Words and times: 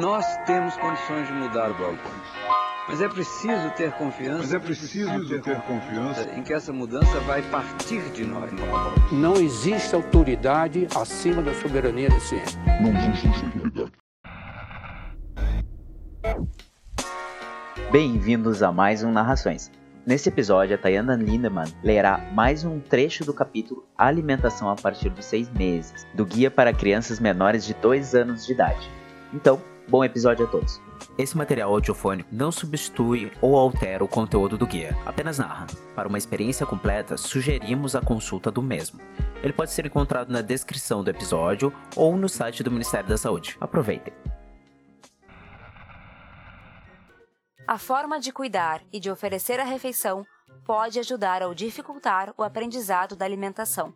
Nós 0.00 0.26
temos 0.38 0.76
condições 0.78 1.28
de 1.28 1.32
mudar 1.34 1.70
o 1.70 1.74
balcão. 1.74 2.10
Mas 2.88 3.00
é 3.00 3.08
preciso 3.08 3.70
ter 3.76 3.92
confiança. 3.92 4.38
Mas 4.38 4.52
é 4.52 4.58
preciso 4.58 5.28
ter, 5.28 5.40
ter 5.40 5.60
confiança 5.60 6.28
em 6.34 6.42
que 6.42 6.52
essa 6.52 6.72
mudança 6.72 7.20
vai 7.20 7.40
partir 7.42 8.02
de 8.10 8.24
nós. 8.24 8.50
Não 9.12 9.34
existe 9.34 9.94
autoridade 9.94 10.88
acima 10.96 11.40
da 11.42 11.54
soberania 11.54 12.08
da 12.08 12.18
ciência. 12.18 12.58
Não 12.82 12.90
existe 12.90 13.44
autoridade. 13.44 13.92
Bem-vindos 17.92 18.64
a 18.64 18.72
mais 18.72 19.04
um 19.04 19.12
Narrações. 19.12 19.70
Nesse 20.04 20.28
episódio, 20.28 20.74
a 20.74 20.78
Tayana 20.78 21.14
Lindemann 21.14 21.72
lerá 21.84 22.18
mais 22.32 22.64
um 22.64 22.80
trecho 22.80 23.24
do 23.24 23.32
capítulo 23.32 23.86
Alimentação 23.96 24.68
a 24.68 24.74
partir 24.74 25.10
dos 25.10 25.24
seis 25.24 25.48
meses, 25.50 26.04
do 26.14 26.26
Guia 26.26 26.50
para 26.50 26.74
Crianças 26.74 27.20
Menores 27.20 27.64
de 27.64 27.74
2 27.74 28.16
anos 28.16 28.44
de 28.44 28.52
idade. 28.52 28.90
Então, 29.32 29.62
bom 29.88 30.04
episódio 30.04 30.46
a 30.46 30.48
todos. 30.48 30.80
Esse 31.16 31.36
material 31.36 31.70
audiofônico 31.72 32.28
não 32.32 32.50
substitui 32.50 33.30
ou 33.40 33.56
altera 33.56 34.02
o 34.02 34.08
conteúdo 34.08 34.58
do 34.58 34.66
guia, 34.66 34.96
apenas 35.06 35.38
narra. 35.38 35.66
Para 35.94 36.08
uma 36.08 36.18
experiência 36.18 36.66
completa, 36.66 37.16
sugerimos 37.16 37.94
a 37.94 38.00
consulta 38.00 38.50
do 38.50 38.62
mesmo. 38.62 39.00
Ele 39.42 39.52
pode 39.52 39.70
ser 39.72 39.86
encontrado 39.86 40.32
na 40.32 40.40
descrição 40.40 41.04
do 41.04 41.10
episódio 41.10 41.72
ou 41.94 42.16
no 42.16 42.28
site 42.28 42.62
do 42.62 42.70
Ministério 42.70 43.08
da 43.08 43.16
Saúde. 43.16 43.56
Aproveitem! 43.60 44.12
A 47.66 47.78
forma 47.78 48.20
de 48.20 48.30
cuidar 48.30 48.82
e 48.92 49.00
de 49.00 49.10
oferecer 49.10 49.58
a 49.58 49.64
refeição 49.64 50.24
pode 50.66 50.98
ajudar 50.98 51.42
ou 51.42 51.54
dificultar 51.54 52.34
o 52.36 52.42
aprendizado 52.42 53.16
da 53.16 53.24
alimentação. 53.24 53.94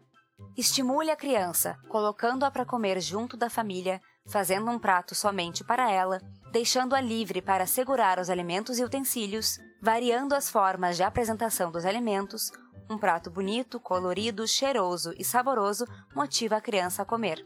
Estimule 0.56 1.10
a 1.10 1.16
criança, 1.16 1.76
colocando-a 1.88 2.50
para 2.50 2.64
comer 2.64 3.00
junto 3.00 3.36
da 3.36 3.50
família, 3.50 4.00
fazendo 4.28 4.70
um 4.70 4.78
prato 4.78 5.14
somente 5.14 5.64
para 5.64 5.90
ela, 5.90 6.20
deixando-a 6.52 7.00
livre 7.00 7.40
para 7.42 7.66
segurar 7.66 8.18
os 8.18 8.30
alimentos 8.30 8.78
e 8.78 8.84
utensílios, 8.84 9.58
variando 9.82 10.34
as 10.34 10.50
formas 10.50 10.96
de 10.96 11.02
apresentação 11.02 11.70
dos 11.72 11.84
alimentos. 11.84 12.52
Um 12.90 12.98
prato 12.98 13.30
bonito, 13.30 13.80
colorido, 13.80 14.46
cheiroso 14.46 15.12
e 15.18 15.24
saboroso 15.24 15.86
motiva 16.14 16.56
a 16.56 16.60
criança 16.60 17.02
a 17.02 17.04
comer. 17.04 17.44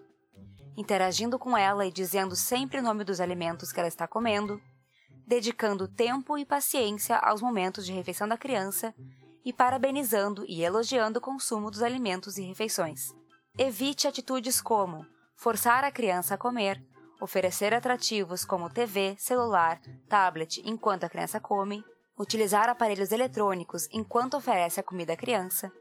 Interagindo 0.77 1.39
com 1.39 1.56
ela 1.56 1.86
e 1.86 1.92
dizendo 1.92 2.34
sempre 2.34 2.78
o 2.78 2.83
nome 2.83 3.05
dos 3.05 3.20
alimentos 3.20 3.72
que 3.72 3.78
ela 3.78 3.89
está 3.89 4.06
comendo, 4.06 4.61
dedicando 5.27 5.89
tempo 5.89 6.39
e 6.39 6.44
paciência 6.44 7.17
aos 7.17 7.41
momentos 7.41 7.84
de 7.84 7.92
refeição 7.92 8.27
da 8.27 8.39
criança 8.39 8.94
e 9.44 9.52
parabenizando 9.52 10.44
e 10.48 10.62
elogiando 10.62 11.19
o 11.19 11.22
consumo 11.22 11.70
dos 11.70 11.83
alimentos 11.83 12.39
e 12.39 12.42
refeições. 12.42 13.12
Evite 13.58 14.08
atitudes 14.08 14.61
como 14.61 15.05
forçar 15.42 15.82
a 15.82 15.90
criança 15.90 16.36
a 16.36 16.38
comer, 16.38 16.80
oferecer 17.20 17.74
atrativos 17.74 18.44
como 18.44 18.70
TV, 18.70 19.16
celular, 19.18 19.80
tablet 20.08 20.62
enquanto 20.64 21.02
a 21.02 21.08
criança 21.08 21.40
come, 21.40 21.84
utilizar 22.16 22.68
aparelhos 22.68 23.10
eletrônicos 23.10 23.88
enquanto 23.90 24.36
oferece 24.36 24.78
a 24.78 24.84
comida 24.84 25.14
à 25.14 25.16
criança, 25.16 25.72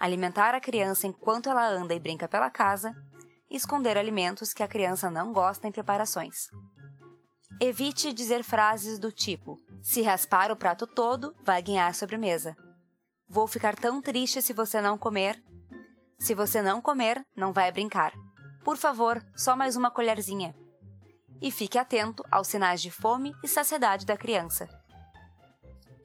alimentar 0.00 0.54
a 0.54 0.60
criança 0.60 1.06
enquanto 1.06 1.50
ela 1.50 1.68
anda 1.68 1.92
e 1.92 2.00
brinca 2.00 2.26
pela 2.26 2.48
casa, 2.48 2.94
esconder 3.50 3.98
alimentos 3.98 4.54
que 4.54 4.62
a 4.62 4.68
criança 4.68 5.10
não 5.10 5.34
gosta 5.34 5.68
em 5.68 5.72
preparações. 5.72 6.48
Evite 7.60 8.10
dizer 8.10 8.42
frases 8.42 8.98
do 8.98 9.12
tipo: 9.12 9.58
se 9.82 10.00
raspar 10.00 10.50
o 10.50 10.56
prato 10.56 10.86
todo, 10.86 11.36
vai 11.44 11.60
ganhar 11.62 11.94
sobremesa. 11.94 12.56
Vou 13.28 13.46
ficar 13.46 13.76
tão 13.76 14.00
triste 14.00 14.40
se 14.40 14.54
você 14.54 14.80
não 14.80 14.96
comer. 14.96 15.44
Se 16.18 16.34
você 16.34 16.62
não 16.62 16.80
comer, 16.80 17.22
não 17.36 17.52
vai 17.52 17.70
brincar. 17.70 18.14
Por 18.64 18.78
favor, 18.78 19.22
só 19.36 19.54
mais 19.54 19.76
uma 19.76 19.90
colherzinha. 19.90 20.56
E 21.40 21.50
fique 21.50 21.78
atento 21.78 22.24
aos 22.30 22.48
sinais 22.48 22.80
de 22.80 22.90
fome 22.90 23.34
e 23.44 23.46
saciedade 23.46 24.06
da 24.06 24.16
criança. 24.16 24.66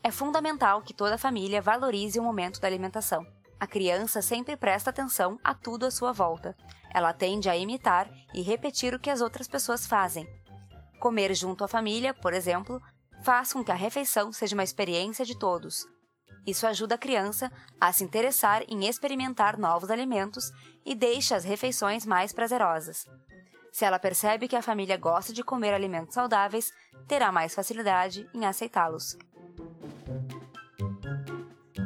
É 0.03 0.11
fundamental 0.11 0.81
que 0.81 0.93
toda 0.93 1.15
a 1.15 1.17
família 1.17 1.61
valorize 1.61 2.19
o 2.19 2.23
momento 2.23 2.59
da 2.59 2.67
alimentação. 2.67 3.25
A 3.57 3.65
criança 3.65 4.21
sempre 4.21 4.57
presta 4.57 4.89
atenção 4.89 5.39
a 5.41 5.53
tudo 5.53 5.85
à 5.85 5.91
sua 5.91 6.11
volta. 6.11 6.53
Ela 6.93 7.13
tende 7.13 7.49
a 7.49 7.55
imitar 7.55 8.11
e 8.33 8.41
repetir 8.41 8.93
o 8.93 8.99
que 8.99 9.09
as 9.09 9.21
outras 9.21 9.47
pessoas 9.47 9.87
fazem. 9.87 10.27
Comer 10.99 11.33
junto 11.33 11.63
à 11.63 11.67
família, 11.67 12.13
por 12.13 12.33
exemplo, 12.33 12.81
faz 13.23 13.53
com 13.53 13.63
que 13.63 13.71
a 13.71 13.75
refeição 13.75 14.33
seja 14.33 14.53
uma 14.53 14.63
experiência 14.63 15.23
de 15.23 15.37
todos, 15.37 15.87
isso 16.49 16.65
ajuda 16.67 16.95
a 16.95 16.97
criança 16.97 17.51
a 17.79 17.91
se 17.91 18.03
interessar 18.03 18.63
em 18.67 18.87
experimentar 18.87 19.57
novos 19.57 19.89
alimentos 19.89 20.51
e 20.85 20.95
deixa 20.95 21.35
as 21.35 21.43
refeições 21.43 22.05
mais 22.05 22.33
prazerosas. 22.33 23.05
Se 23.71 23.85
ela 23.85 23.99
percebe 23.99 24.47
que 24.47 24.55
a 24.55 24.61
família 24.61 24.97
gosta 24.97 25.31
de 25.31 25.43
comer 25.43 25.73
alimentos 25.73 26.13
saudáveis, 26.13 26.73
terá 27.07 27.31
mais 27.31 27.53
facilidade 27.53 28.27
em 28.33 28.45
aceitá-los. 28.45 29.17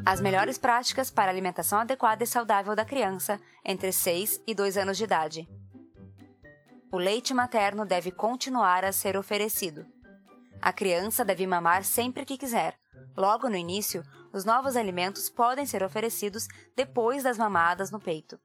As 0.06 0.20
melhores 0.20 0.58
práticas 0.58 1.10
para 1.10 1.32
alimentação 1.32 1.80
adequada 1.80 2.24
e 2.24 2.28
saudável 2.28 2.76
da 2.76 2.84
criança 2.84 3.40
entre 3.64 3.92
6 3.92 4.42
e 4.46 4.54
2 4.54 4.78
anos 4.78 4.98
de 4.98 5.04
idade. 5.06 5.48
O 6.92 6.98
leite 6.98 7.34
materno 7.34 7.86
deve 7.86 8.12
continuar 8.12 8.86
a 8.86 8.92
ser 8.92 9.18
oferecido. 9.18 9.86
A 10.62 10.72
criança 10.72 11.26
deve 11.26 11.48
mamar 11.48 11.84
sempre 11.84 12.26
que 12.26 12.38
quiser. 12.38 12.78
Logo 13.16 13.50
no 13.50 13.56
início, 13.56 14.04
os 14.34 14.44
novos 14.44 14.76
alimentos 14.76 15.30
podem 15.30 15.66
ser 15.66 15.84
oferecidos 15.84 16.48
depois 16.76 17.24
das 17.24 17.38
mamadas 17.38 17.92
no 17.92 18.00
peito. 18.00 18.40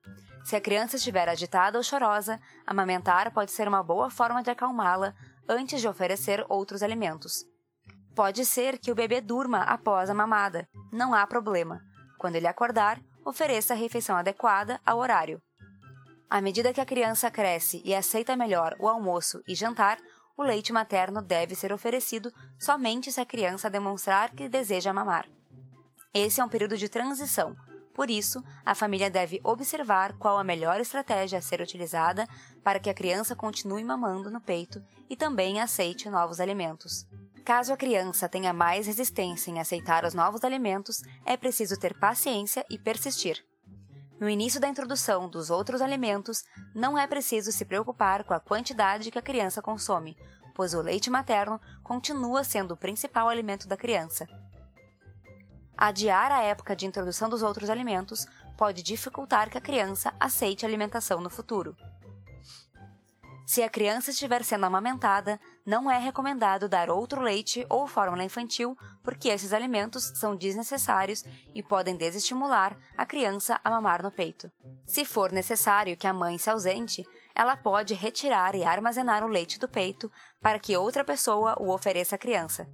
Se 0.44 0.54
a 0.54 0.60
criança 0.60 0.96
estiver 0.96 1.28
agitada 1.28 1.78
ou 1.78 1.82
chorosa, 1.82 2.38
amamentar 2.66 3.32
pode 3.32 3.50
ser 3.50 3.66
uma 3.66 3.82
boa 3.82 4.10
forma 4.10 4.42
de 4.42 4.50
acalmá-la 4.50 5.14
antes 5.48 5.80
de 5.80 5.88
oferecer 5.88 6.44
outros 6.48 6.82
alimentos. 6.82 7.44
Pode 8.14 8.44
ser 8.44 8.78
que 8.78 8.90
o 8.90 8.94
bebê 8.94 9.20
durma 9.20 9.62
após 9.62 10.10
a 10.10 10.14
mamada. 10.14 10.68
Não 10.92 11.14
há 11.14 11.26
problema. 11.26 11.80
Quando 12.18 12.36
ele 12.36 12.46
acordar, 12.46 13.00
ofereça 13.24 13.72
a 13.72 13.76
refeição 13.76 14.16
adequada 14.16 14.80
ao 14.84 14.98
horário. 14.98 15.40
À 16.28 16.40
medida 16.42 16.74
que 16.74 16.80
a 16.80 16.86
criança 16.86 17.30
cresce 17.30 17.80
e 17.84 17.94
aceita 17.94 18.36
melhor 18.36 18.76
o 18.78 18.88
almoço 18.88 19.42
e 19.48 19.54
jantar, 19.54 19.98
o 20.36 20.42
leite 20.42 20.72
materno 20.72 21.22
deve 21.22 21.54
ser 21.54 21.72
oferecido 21.72 22.32
somente 22.58 23.10
se 23.10 23.20
a 23.20 23.26
criança 23.26 23.70
demonstrar 23.70 24.30
que 24.30 24.48
deseja 24.48 24.92
mamar. 24.92 25.26
Esse 26.12 26.40
é 26.40 26.44
um 26.44 26.48
período 26.48 26.76
de 26.76 26.88
transição, 26.88 27.56
por 27.98 28.10
isso, 28.10 28.44
a 28.64 28.76
família 28.76 29.10
deve 29.10 29.40
observar 29.42 30.16
qual 30.18 30.38
a 30.38 30.44
melhor 30.44 30.80
estratégia 30.80 31.40
a 31.40 31.42
ser 31.42 31.60
utilizada 31.60 32.28
para 32.62 32.78
que 32.78 32.88
a 32.88 32.94
criança 32.94 33.34
continue 33.34 33.82
mamando 33.82 34.30
no 34.30 34.40
peito 34.40 34.80
e 35.10 35.16
também 35.16 35.60
aceite 35.60 36.08
novos 36.08 36.38
alimentos. 36.38 37.08
Caso 37.44 37.72
a 37.72 37.76
criança 37.76 38.28
tenha 38.28 38.52
mais 38.52 38.86
resistência 38.86 39.50
em 39.50 39.58
aceitar 39.58 40.04
os 40.04 40.14
novos 40.14 40.44
alimentos, 40.44 41.02
é 41.26 41.36
preciso 41.36 41.76
ter 41.76 41.98
paciência 41.98 42.64
e 42.70 42.78
persistir. 42.78 43.44
No 44.20 44.28
início 44.28 44.60
da 44.60 44.68
introdução 44.68 45.28
dos 45.28 45.50
outros 45.50 45.82
alimentos, 45.82 46.44
não 46.76 46.96
é 46.96 47.04
preciso 47.04 47.50
se 47.50 47.64
preocupar 47.64 48.22
com 48.22 48.32
a 48.32 48.38
quantidade 48.38 49.10
que 49.10 49.18
a 49.18 49.22
criança 49.22 49.60
consome, 49.60 50.16
pois 50.54 50.72
o 50.72 50.80
leite 50.80 51.10
materno 51.10 51.60
continua 51.82 52.44
sendo 52.44 52.74
o 52.74 52.76
principal 52.76 53.28
alimento 53.28 53.66
da 53.66 53.76
criança. 53.76 54.24
Adiar 55.80 56.32
a 56.32 56.42
época 56.42 56.74
de 56.74 56.86
introdução 56.86 57.28
dos 57.28 57.40
outros 57.40 57.70
alimentos 57.70 58.26
pode 58.56 58.82
dificultar 58.82 59.48
que 59.48 59.56
a 59.56 59.60
criança 59.60 60.12
aceite 60.18 60.66
a 60.66 60.68
alimentação 60.68 61.20
no 61.20 61.30
futuro. 61.30 61.76
Se 63.46 63.62
a 63.62 63.70
criança 63.70 64.10
estiver 64.10 64.42
sendo 64.42 64.66
amamentada, 64.66 65.40
não 65.64 65.88
é 65.88 65.96
recomendado 65.96 66.68
dar 66.68 66.90
outro 66.90 67.22
leite 67.22 67.64
ou 67.70 67.86
fórmula 67.86 68.24
infantil, 68.24 68.76
porque 69.04 69.28
esses 69.28 69.52
alimentos 69.52 70.12
são 70.16 70.34
desnecessários 70.34 71.24
e 71.54 71.62
podem 71.62 71.96
desestimular 71.96 72.76
a 72.96 73.06
criança 73.06 73.60
a 73.62 73.70
mamar 73.70 74.02
no 74.02 74.10
peito. 74.10 74.50
Se 74.84 75.04
for 75.04 75.30
necessário 75.30 75.96
que 75.96 76.08
a 76.08 76.12
mãe 76.12 76.38
se 76.38 76.50
ausente, 76.50 77.06
ela 77.36 77.56
pode 77.56 77.94
retirar 77.94 78.56
e 78.56 78.64
armazenar 78.64 79.24
o 79.24 79.28
leite 79.28 79.60
do 79.60 79.68
peito 79.68 80.10
para 80.42 80.58
que 80.58 80.76
outra 80.76 81.04
pessoa 81.04 81.54
o 81.58 81.72
ofereça 81.72 82.16
à 82.16 82.18
criança. 82.18 82.68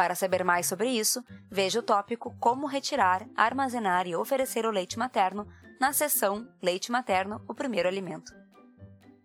Para 0.00 0.14
saber 0.14 0.42
mais 0.42 0.64
sobre 0.64 0.88
isso, 0.88 1.22
veja 1.50 1.78
o 1.78 1.82
tópico 1.82 2.34
Como 2.40 2.66
retirar, 2.66 3.28
armazenar 3.36 4.06
e 4.06 4.16
oferecer 4.16 4.64
o 4.64 4.70
leite 4.70 4.98
materno 4.98 5.46
na 5.78 5.92
seção 5.92 6.48
Leite 6.62 6.90
materno, 6.90 7.44
o 7.46 7.52
primeiro 7.52 7.86
alimento. 7.86 8.32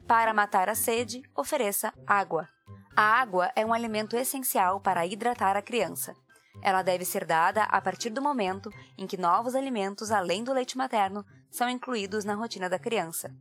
Para 0.05 0.33
matar 0.33 0.67
a 0.67 0.75
sede, 0.75 1.23
ofereça 1.33 1.93
água. 2.05 2.49
A 2.93 3.03
água 3.03 3.53
é 3.55 3.65
um 3.65 3.73
alimento 3.73 4.17
essencial 4.17 4.81
para 4.81 5.05
hidratar 5.05 5.55
a 5.55 5.61
criança. 5.61 6.13
Ela 6.61 6.81
deve 6.81 7.05
ser 7.05 7.23
dada 7.23 7.63
a 7.63 7.79
partir 7.79 8.09
do 8.09 8.21
momento 8.21 8.69
em 8.97 9.07
que 9.07 9.15
novos 9.15 9.55
alimentos 9.55 10.11
além 10.11 10.43
do 10.43 10.51
leite 10.51 10.77
materno 10.77 11.25
são 11.49 11.69
incluídos 11.69 12.25
na 12.25 12.35
rotina 12.35 12.69
da 12.69 12.77
criança. 12.77 13.33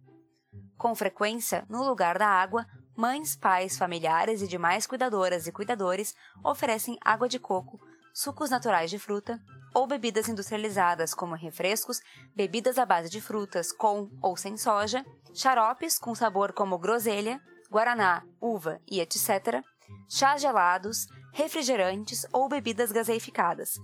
Com 0.78 0.94
frequência, 0.94 1.66
no 1.68 1.82
lugar 1.82 2.16
da 2.16 2.28
água, 2.28 2.64
Mães, 2.96 3.34
pais, 3.34 3.76
familiares 3.76 4.40
e 4.40 4.46
demais 4.46 4.86
cuidadoras 4.86 5.48
e 5.48 5.52
cuidadores 5.52 6.14
oferecem 6.44 6.96
água 7.04 7.28
de 7.28 7.40
coco, 7.40 7.80
sucos 8.12 8.50
naturais 8.50 8.88
de 8.88 9.00
fruta 9.00 9.40
ou 9.74 9.86
bebidas 9.86 10.28
industrializadas 10.28 11.12
como 11.12 11.34
refrescos, 11.34 12.00
bebidas 12.36 12.78
à 12.78 12.86
base 12.86 13.10
de 13.10 13.20
frutas 13.20 13.72
com 13.72 14.08
ou 14.22 14.36
sem 14.36 14.56
soja, 14.56 15.04
xaropes 15.34 15.98
com 15.98 16.14
sabor 16.14 16.52
como 16.52 16.78
groselha, 16.78 17.40
guaraná, 17.68 18.22
uva 18.40 18.80
e 18.88 19.00
etc., 19.00 19.60
chás 20.08 20.40
gelados, 20.40 21.08
refrigerantes 21.32 22.24
ou 22.32 22.48
bebidas 22.48 22.92
gaseificadas. 22.92 23.74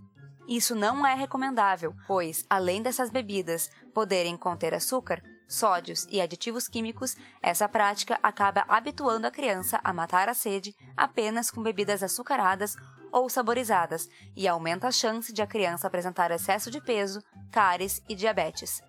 Isso 0.46 0.76
não 0.76 1.04
é 1.04 1.14
recomendável, 1.14 1.92
pois, 2.06 2.44
além 2.48 2.80
dessas 2.80 3.10
bebidas 3.10 3.68
poderem 3.92 4.36
conter 4.36 4.72
açúcar, 4.72 5.20
sódios 5.50 6.06
e 6.08 6.20
aditivos 6.20 6.68
químicos, 6.68 7.16
essa 7.42 7.68
prática 7.68 8.18
acaba 8.22 8.64
habituando 8.68 9.26
a 9.26 9.30
criança 9.30 9.80
a 9.82 9.92
matar 9.92 10.28
a 10.28 10.34
sede 10.34 10.74
apenas 10.96 11.50
com 11.50 11.62
bebidas 11.62 12.02
açucaradas 12.02 12.76
ou 13.10 13.28
saborizadas 13.28 14.08
e 14.36 14.46
aumenta 14.46 14.86
a 14.86 14.92
chance 14.92 15.32
de 15.32 15.42
a 15.42 15.46
criança 15.46 15.88
apresentar 15.88 16.30
excesso 16.30 16.70
de 16.70 16.80
peso, 16.80 17.20
cáries 17.50 18.00
e 18.08 18.14
diabetes. 18.14 18.80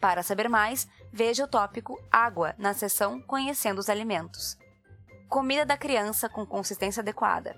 Para 0.00 0.22
saber 0.22 0.48
mais, 0.48 0.88
veja 1.12 1.44
o 1.44 1.48
tópico 1.48 2.02
Água 2.10 2.54
na 2.58 2.72
seção 2.72 3.20
Conhecendo 3.20 3.78
os 3.78 3.90
Alimentos. 3.90 4.56
Comida 5.28 5.64
da 5.64 5.76
criança 5.76 6.28
com 6.28 6.44
consistência 6.46 7.02
adequada. 7.02 7.54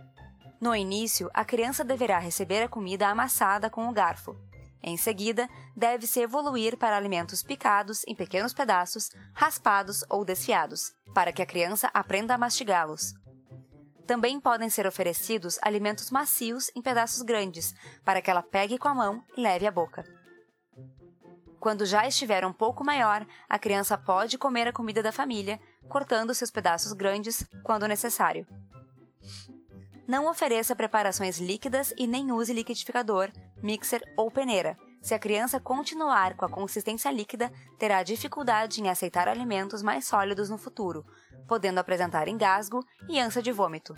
No 0.61 0.75
início, 0.75 1.31
a 1.33 1.45
criança 1.45 1.85
deverá 1.85 2.19
receber 2.19 2.63
a 2.63 2.69
comida 2.69 3.09
amassada 3.09 3.71
com 3.71 3.89
o 3.89 3.93
garfo. 3.93 4.37
Em 4.87 4.99
seguida, 4.99 5.49
deve-se 5.75 6.21
evoluir 6.21 6.77
para 6.77 6.95
alimentos 6.95 7.43
picados 7.43 8.05
em 8.07 8.15
pequenos 8.15 8.53
pedaços, 8.53 9.09
raspados 9.33 10.05
ou 10.11 10.27
desfiados, 10.27 10.93
para 11.15 11.33
que 11.33 11.41
a 11.41 11.47
criança 11.47 11.91
aprenda 11.95 12.35
a 12.35 12.39
mastigá-los. 12.39 13.15
Também 14.07 14.39
podem 14.39 14.69
ser 14.69 14.87
oferecidos 14.87 15.59
alimentos 15.63 16.11
macios 16.11 16.71
em 16.77 16.83
pedaços 16.83 17.23
grandes, 17.23 17.75
para 18.05 18.21
que 18.21 18.31
ela 18.31 18.43
pegue 18.43 18.77
com 18.77 18.87
a 18.87 18.95
mão 18.95 19.25
e 19.35 19.41
leve 19.41 19.67
à 19.67 19.71
boca. 19.71 20.05
Quando 21.59 21.87
já 21.87 22.07
estiver 22.07 22.45
um 22.45 22.53
pouco 22.53 22.85
maior, 22.85 23.27
a 23.49 23.59
criança 23.59 23.97
pode 23.97 24.37
comer 24.37 24.69
a 24.69 24.73
comida 24.73 25.03
da 25.03 25.11
família, 25.11 25.59
cortando 25.89 26.35
seus 26.35 26.51
pedaços 26.51 26.93
grandes 26.93 27.49
quando 27.63 27.89
necessário. 27.89 28.47
Não 30.07 30.29
ofereça 30.29 30.77
preparações 30.77 31.39
líquidas 31.39 31.95
e 31.97 32.07
nem 32.07 32.31
use 32.31 32.53
liquidificador, 32.53 33.33
mixer 33.65 34.03
ou 34.15 34.31
peneira. 34.31 34.77
Se 35.01 35.15
a 35.15 35.19
criança 35.19 35.59
continuar 35.59 36.37
com 36.37 36.45
a 36.45 36.51
consistência 36.51 37.11
líquida, 37.11 37.51
terá 37.79 38.03
dificuldade 38.03 38.81
em 38.81 38.89
aceitar 38.89 39.27
alimentos 39.27 39.83
mais 39.83 40.07
sólidos 40.07 40.51
no 40.51 40.59
futuro, 40.59 41.05
podendo 41.49 41.79
apresentar 41.79 42.29
engasgo 42.29 42.85
e 43.09 43.19
ânsia 43.19 43.43
de 43.43 43.51
vômito. 43.51 43.97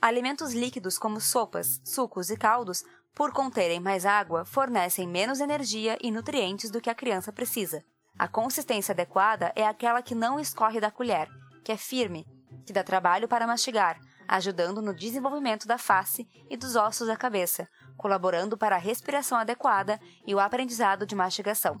Alimentos 0.00 0.52
líquidos 0.52 0.98
como 0.98 1.20
sopas, 1.20 1.80
sucos 1.84 2.30
e 2.30 2.36
caldos, 2.36 2.84
por 3.14 3.32
conterem 3.32 3.80
mais 3.80 4.06
água, 4.06 4.44
fornecem 4.44 5.08
menos 5.08 5.40
energia 5.40 5.96
e 6.00 6.10
nutrientes 6.10 6.70
do 6.70 6.80
que 6.80 6.90
a 6.90 6.94
criança 6.94 7.32
precisa. 7.32 7.84
A 8.16 8.28
consistência 8.28 8.92
adequada 8.92 9.52
é 9.56 9.66
aquela 9.66 10.02
que 10.02 10.14
não 10.14 10.38
escorre 10.38 10.80
da 10.80 10.90
colher, 10.90 11.28
que 11.64 11.72
é 11.72 11.76
firme, 11.76 12.26
que 12.66 12.72
dá 12.72 12.84
trabalho 12.84 13.26
para 13.26 13.46
mastigar, 13.46 13.98
ajudando 14.28 14.82
no 14.82 14.94
desenvolvimento 14.94 15.66
da 15.66 15.78
face 15.78 16.28
e 16.48 16.56
dos 16.56 16.76
ossos 16.76 17.08
da 17.08 17.16
cabeça, 17.16 17.68
colaborando 17.96 18.56
para 18.56 18.76
a 18.76 18.78
respiração 18.78 19.38
adequada 19.38 20.00
e 20.26 20.34
o 20.34 20.40
aprendizado 20.40 21.06
de 21.06 21.14
mastigação. 21.14 21.76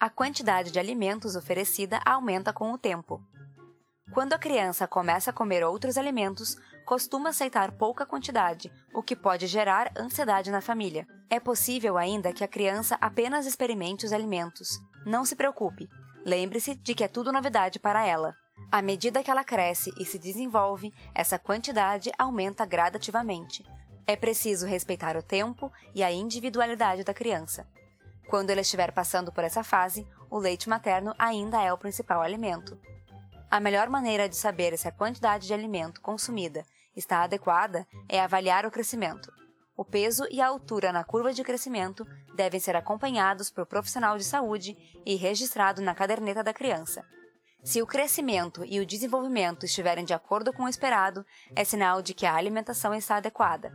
A 0.00 0.08
quantidade 0.08 0.70
de 0.70 0.78
alimentos 0.78 1.34
oferecida 1.34 2.00
aumenta 2.04 2.52
com 2.52 2.72
o 2.72 2.78
tempo. 2.78 3.20
Quando 4.12 4.32
a 4.32 4.38
criança 4.38 4.86
começa 4.86 5.30
a 5.30 5.32
comer 5.32 5.64
outros 5.64 5.98
alimentos, 5.98 6.56
costuma 6.86 7.28
aceitar 7.28 7.72
pouca 7.72 8.06
quantidade, 8.06 8.72
o 8.94 9.02
que 9.02 9.14
pode 9.14 9.46
gerar 9.46 9.92
ansiedade 9.96 10.50
na 10.50 10.60
família. 10.60 11.06
É 11.28 11.38
possível 11.38 11.98
ainda 11.98 12.32
que 12.32 12.42
a 12.42 12.48
criança 12.48 12.96
apenas 13.00 13.44
experimente 13.44 14.06
os 14.06 14.12
alimentos. 14.12 14.78
Não 15.04 15.24
se 15.24 15.36
preocupe, 15.36 15.88
lembre-se 16.24 16.74
de 16.74 16.94
que 16.94 17.04
é 17.04 17.08
tudo 17.08 17.32
novidade 17.32 17.78
para 17.78 18.06
ela. 18.06 18.34
À 18.70 18.82
medida 18.82 19.22
que 19.22 19.30
ela 19.30 19.44
cresce 19.44 19.90
e 19.98 20.04
se 20.04 20.18
desenvolve, 20.18 20.92
essa 21.14 21.38
quantidade 21.38 22.12
aumenta 22.18 22.66
gradativamente. 22.66 23.64
É 24.06 24.14
preciso 24.14 24.66
respeitar 24.66 25.16
o 25.16 25.22
tempo 25.22 25.72
e 25.94 26.02
a 26.02 26.12
individualidade 26.12 27.02
da 27.02 27.14
criança. 27.14 27.66
Quando 28.28 28.50
ela 28.50 28.60
estiver 28.60 28.92
passando 28.92 29.32
por 29.32 29.42
essa 29.42 29.64
fase, 29.64 30.06
o 30.30 30.38
leite 30.38 30.68
materno 30.68 31.14
ainda 31.18 31.62
é 31.62 31.72
o 31.72 31.78
principal 31.78 32.20
alimento. 32.20 32.78
A 33.50 33.58
melhor 33.58 33.88
maneira 33.88 34.28
de 34.28 34.36
saber 34.36 34.76
se 34.76 34.86
a 34.86 34.92
quantidade 34.92 35.46
de 35.46 35.54
alimento 35.54 36.02
consumida 36.02 36.62
está 36.94 37.22
adequada 37.22 37.86
é 38.06 38.20
avaliar 38.20 38.66
o 38.66 38.70
crescimento. 38.70 39.32
O 39.74 39.82
peso 39.82 40.26
e 40.30 40.42
a 40.42 40.46
altura 40.46 40.92
na 40.92 41.04
curva 41.04 41.32
de 41.32 41.42
crescimento 41.42 42.06
devem 42.36 42.60
ser 42.60 42.76
acompanhados 42.76 43.50
por 43.50 43.64
profissional 43.64 44.18
de 44.18 44.24
saúde 44.24 44.76
e 45.06 45.16
registrado 45.16 45.80
na 45.80 45.94
caderneta 45.94 46.44
da 46.44 46.52
criança. 46.52 47.02
Se 47.62 47.82
o 47.82 47.86
crescimento 47.86 48.64
e 48.64 48.80
o 48.80 48.86
desenvolvimento 48.86 49.66
estiverem 49.66 50.04
de 50.04 50.14
acordo 50.14 50.52
com 50.52 50.64
o 50.64 50.68
esperado, 50.68 51.24
é 51.54 51.64
sinal 51.64 52.00
de 52.00 52.14
que 52.14 52.24
a 52.24 52.34
alimentação 52.34 52.94
está 52.94 53.16
adequada. 53.16 53.72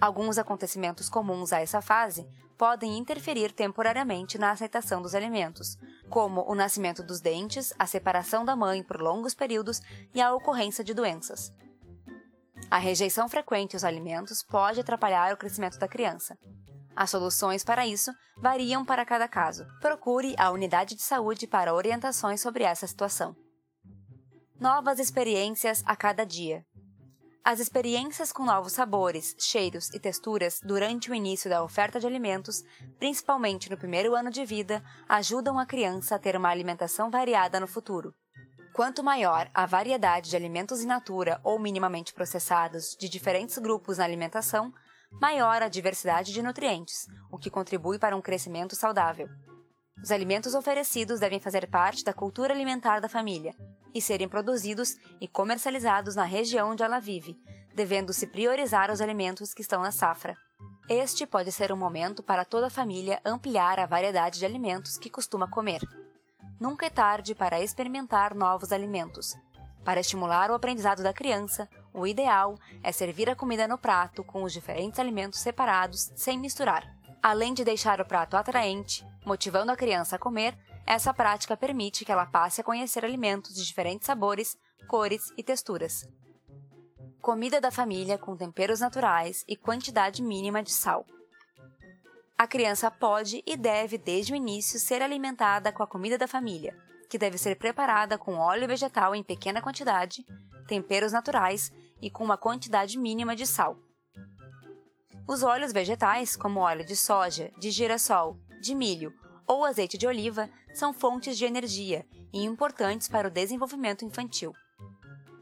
Alguns 0.00 0.38
acontecimentos 0.38 1.08
comuns 1.08 1.52
a 1.52 1.60
essa 1.60 1.82
fase 1.82 2.26
podem 2.56 2.96
interferir 2.96 3.52
temporariamente 3.52 4.38
na 4.38 4.50
aceitação 4.50 5.02
dos 5.02 5.14
alimentos, 5.14 5.76
como 6.08 6.44
o 6.48 6.54
nascimento 6.54 7.02
dos 7.02 7.20
dentes, 7.20 7.72
a 7.78 7.86
separação 7.86 8.44
da 8.44 8.56
mãe 8.56 8.82
por 8.82 9.00
longos 9.00 9.34
períodos 9.34 9.80
e 10.14 10.20
a 10.20 10.32
ocorrência 10.32 10.84
de 10.84 10.94
doenças. 10.94 11.52
A 12.70 12.78
rejeição 12.78 13.28
frequente 13.28 13.74
aos 13.74 13.84
alimentos 13.84 14.42
pode 14.42 14.80
atrapalhar 14.80 15.32
o 15.32 15.36
crescimento 15.36 15.78
da 15.78 15.88
criança. 15.88 16.36
As 17.00 17.10
soluções 17.10 17.62
para 17.62 17.86
isso 17.86 18.10
variam 18.36 18.84
para 18.84 19.06
cada 19.06 19.28
caso. 19.28 19.64
Procure 19.80 20.34
a 20.36 20.50
unidade 20.50 20.96
de 20.96 21.02
saúde 21.02 21.46
para 21.46 21.72
orientações 21.72 22.40
sobre 22.40 22.64
essa 22.64 22.88
situação. 22.88 23.36
Novas 24.58 24.98
experiências 24.98 25.80
a 25.86 25.94
cada 25.94 26.26
dia. 26.26 26.66
As 27.44 27.60
experiências 27.60 28.32
com 28.32 28.44
novos 28.44 28.72
sabores, 28.72 29.36
cheiros 29.38 29.90
e 29.94 30.00
texturas 30.00 30.58
durante 30.60 31.08
o 31.08 31.14
início 31.14 31.48
da 31.48 31.62
oferta 31.62 32.00
de 32.00 32.06
alimentos, 32.08 32.64
principalmente 32.98 33.70
no 33.70 33.76
primeiro 33.76 34.16
ano 34.16 34.28
de 34.28 34.44
vida, 34.44 34.82
ajudam 35.08 35.56
a 35.56 35.64
criança 35.64 36.16
a 36.16 36.18
ter 36.18 36.34
uma 36.34 36.48
alimentação 36.48 37.12
variada 37.12 37.60
no 37.60 37.68
futuro. 37.68 38.12
Quanto 38.72 39.04
maior 39.04 39.48
a 39.54 39.66
variedade 39.66 40.30
de 40.30 40.36
alimentos 40.36 40.82
in 40.82 40.86
natura 40.86 41.40
ou 41.44 41.60
minimamente 41.60 42.12
processados 42.12 42.96
de 42.98 43.08
diferentes 43.08 43.56
grupos 43.58 43.98
na 43.98 44.04
alimentação, 44.04 44.74
maior 45.12 45.62
a 45.62 45.68
diversidade 45.68 46.32
de 46.32 46.42
nutrientes, 46.42 47.06
o 47.30 47.38
que 47.38 47.50
contribui 47.50 47.98
para 47.98 48.16
um 48.16 48.20
crescimento 48.20 48.76
saudável. 48.76 49.28
Os 50.02 50.10
alimentos 50.12 50.54
oferecidos 50.54 51.18
devem 51.18 51.40
fazer 51.40 51.68
parte 51.68 52.04
da 52.04 52.12
cultura 52.12 52.54
alimentar 52.54 53.00
da 53.00 53.08
família 53.08 53.54
e 53.94 54.00
serem 54.00 54.28
produzidos 54.28 54.96
e 55.20 55.26
comercializados 55.26 56.14
na 56.14 56.24
região 56.24 56.70
onde 56.70 56.82
ela 56.82 57.00
vive, 57.00 57.36
devendo-se 57.74 58.26
priorizar 58.26 58.90
os 58.90 59.00
alimentos 59.00 59.52
que 59.52 59.62
estão 59.62 59.82
na 59.82 59.90
safra. 59.90 60.36
Este 60.88 61.26
pode 61.26 61.52
ser 61.52 61.72
um 61.72 61.76
momento 61.76 62.22
para 62.22 62.44
toda 62.44 62.68
a 62.68 62.70
família 62.70 63.20
ampliar 63.24 63.78
a 63.78 63.86
variedade 63.86 64.38
de 64.38 64.46
alimentos 64.46 64.96
que 64.96 65.10
costuma 65.10 65.48
comer. 65.48 65.80
Nunca 66.60 66.86
é 66.86 66.90
tarde 66.90 67.34
para 67.34 67.60
experimentar 67.60 68.34
novos 68.34 68.72
alimentos. 68.72 69.36
Para 69.84 70.00
estimular 70.00 70.50
o 70.50 70.54
aprendizado 70.54 71.02
da 71.02 71.12
criança, 71.12 71.68
o 71.98 72.06
ideal 72.06 72.56
é 72.82 72.92
servir 72.92 73.28
a 73.28 73.36
comida 73.36 73.66
no 73.66 73.76
prato 73.76 74.22
com 74.22 74.42
os 74.42 74.52
diferentes 74.52 75.00
alimentos 75.00 75.40
separados, 75.40 76.12
sem 76.14 76.38
misturar. 76.38 76.86
Além 77.22 77.52
de 77.52 77.64
deixar 77.64 78.00
o 78.00 78.04
prato 78.04 78.36
atraente, 78.36 79.04
motivando 79.24 79.72
a 79.72 79.76
criança 79.76 80.16
a 80.16 80.18
comer, 80.18 80.56
essa 80.86 81.12
prática 81.12 81.56
permite 81.56 82.04
que 82.04 82.12
ela 82.12 82.24
passe 82.24 82.60
a 82.60 82.64
conhecer 82.64 83.04
alimentos 83.04 83.54
de 83.54 83.66
diferentes 83.66 84.06
sabores, 84.06 84.56
cores 84.86 85.32
e 85.36 85.42
texturas. 85.42 86.08
Comida 87.20 87.60
da 87.60 87.70
família 87.70 88.16
com 88.16 88.36
temperos 88.36 88.80
naturais 88.80 89.44
e 89.46 89.56
quantidade 89.56 90.22
mínima 90.22 90.62
de 90.62 90.70
sal. 90.70 91.04
A 92.38 92.46
criança 92.46 92.88
pode 92.90 93.42
e 93.44 93.56
deve, 93.56 93.98
desde 93.98 94.32
o 94.32 94.36
início, 94.36 94.78
ser 94.78 95.02
alimentada 95.02 95.72
com 95.72 95.82
a 95.82 95.86
comida 95.86 96.16
da 96.16 96.28
família, 96.28 96.74
que 97.10 97.18
deve 97.18 97.36
ser 97.36 97.56
preparada 97.56 98.16
com 98.16 98.36
óleo 98.36 98.68
vegetal 98.68 99.14
em 99.14 99.24
pequena 99.24 99.60
quantidade, 99.60 100.24
temperos 100.68 101.12
naturais 101.12 101.72
e 102.00 102.10
com 102.10 102.24
uma 102.24 102.36
quantidade 102.36 102.98
mínima 102.98 103.34
de 103.34 103.46
sal. 103.46 103.78
Os 105.26 105.42
óleos 105.42 105.72
vegetais, 105.72 106.36
como 106.36 106.60
óleo 106.60 106.84
de 106.84 106.96
soja, 106.96 107.52
de 107.58 107.70
girassol, 107.70 108.38
de 108.60 108.74
milho 108.74 109.12
ou 109.46 109.64
azeite 109.64 109.98
de 109.98 110.06
oliva, 110.06 110.48
são 110.74 110.92
fontes 110.92 111.36
de 111.36 111.44
energia 111.44 112.06
e 112.32 112.44
importantes 112.44 113.08
para 113.08 113.28
o 113.28 113.30
desenvolvimento 113.30 114.04
infantil. 114.04 114.54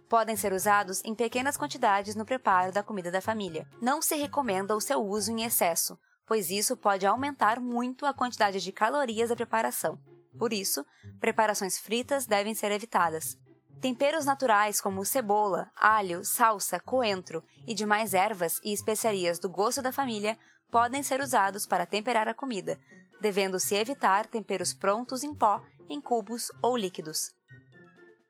Podem 0.09 0.37
ser 0.37 0.53
usados 0.53 1.03
em 1.05 1.15
pequenas 1.15 1.57
quantidades 1.57 2.15
no 2.15 2.25
preparo 2.25 2.73
da 2.73 2.83
comida 2.83 3.11
da 3.11 3.21
família. 3.21 3.67
Não 3.83 4.01
se 4.01 4.15
recomenda 4.15 4.77
o 4.77 4.81
seu 4.81 5.05
uso 5.05 5.33
em 5.33 5.43
excesso, 5.43 5.99
pois 6.25 6.51
isso 6.51 6.77
pode 6.77 7.07
aumentar 7.07 7.61
muito 7.61 8.07
a 8.07 8.15
quantidade 8.15 8.61
de 8.61 8.73
calorias 8.73 9.29
da 9.29 9.37
preparação. 9.37 9.99
Por 10.39 10.53
isso, 10.53 10.85
preparações 11.19 11.79
fritas 11.79 12.27
devem 12.27 12.55
ser 12.55 12.71
evitadas. 12.71 13.37
Temperos 13.81 14.25
naturais 14.25 14.81
como 14.81 15.05
cebola, 15.05 15.71
alho, 15.77 16.25
salsa, 16.25 16.81
coentro 16.81 17.45
e 17.67 17.75
demais 17.75 18.15
ervas 18.15 18.59
e 18.65 18.73
especiarias 18.73 19.39
do 19.39 19.49
gosto 19.49 19.83
da 19.83 19.93
família 19.93 20.39
podem 20.71 21.03
ser 21.03 21.21
usados 21.21 21.67
para 21.67 21.87
temperar 21.87 22.27
a 22.27 22.35
comida, 22.35 22.79
devendo-se 23.21 23.75
evitar 23.75 24.27
temperos 24.27 24.73
prontos 24.73 25.23
em 25.23 25.35
pó 25.35 25.63
em 25.89 26.01
cubos 26.01 26.51
ou 26.63 26.77
líquidos. 26.77 27.35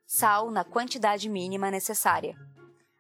Sal 0.07 0.51
na 0.51 0.65
quantidade 0.65 1.29
mínima 1.29 1.71
necessária. 1.71 2.37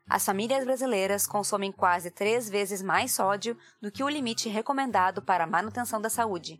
As 0.08 0.24
famílias 0.24 0.64
brasileiras 0.64 1.26
consomem 1.26 1.72
quase 1.72 2.10
três 2.10 2.48
vezes 2.48 2.80
mais 2.80 3.12
sódio 3.12 3.58
do 3.80 3.90
que 3.90 4.04
o 4.04 4.08
limite 4.08 4.48
recomendado 4.48 5.20
para 5.20 5.44
a 5.44 5.48
manutenção 5.48 6.00
da 6.00 6.08
saúde. 6.08 6.58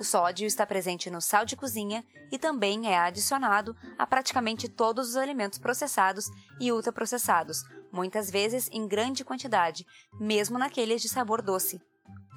O 0.00 0.02
sódio 0.02 0.46
está 0.46 0.66
presente 0.66 1.10
no 1.10 1.20
sal 1.20 1.44
de 1.44 1.54
cozinha 1.54 2.02
e 2.32 2.38
também 2.38 2.90
é 2.90 2.98
adicionado 2.98 3.76
a 3.98 4.06
praticamente 4.06 4.66
todos 4.66 5.10
os 5.10 5.16
alimentos 5.16 5.58
processados 5.58 6.24
e 6.58 6.72
ultraprocessados, 6.72 7.62
muitas 7.92 8.30
vezes 8.30 8.70
em 8.72 8.88
grande 8.88 9.22
quantidade, 9.26 9.86
mesmo 10.18 10.58
naqueles 10.58 11.02
de 11.02 11.08
sabor 11.10 11.42
doce. 11.42 11.82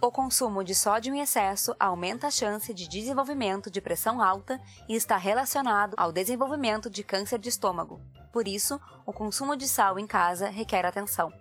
O 0.01 0.11
consumo 0.11 0.61
de 0.61 0.75
sódio 0.75 1.15
em 1.15 1.21
excesso 1.21 1.73
aumenta 1.79 2.27
a 2.27 2.31
chance 2.31 2.73
de 2.73 2.85
desenvolvimento 2.85 3.71
de 3.71 3.79
pressão 3.79 4.21
alta 4.21 4.59
e 4.89 4.93
está 4.93 5.15
relacionado 5.15 5.93
ao 5.95 6.11
desenvolvimento 6.11 6.89
de 6.89 7.01
câncer 7.01 7.39
de 7.39 7.47
estômago. 7.47 8.01
Por 8.33 8.45
isso, 8.45 8.77
o 9.05 9.13
consumo 9.13 9.55
de 9.55 9.69
sal 9.69 9.97
em 9.97 10.05
casa 10.05 10.49
requer 10.49 10.85
atenção. 10.85 11.31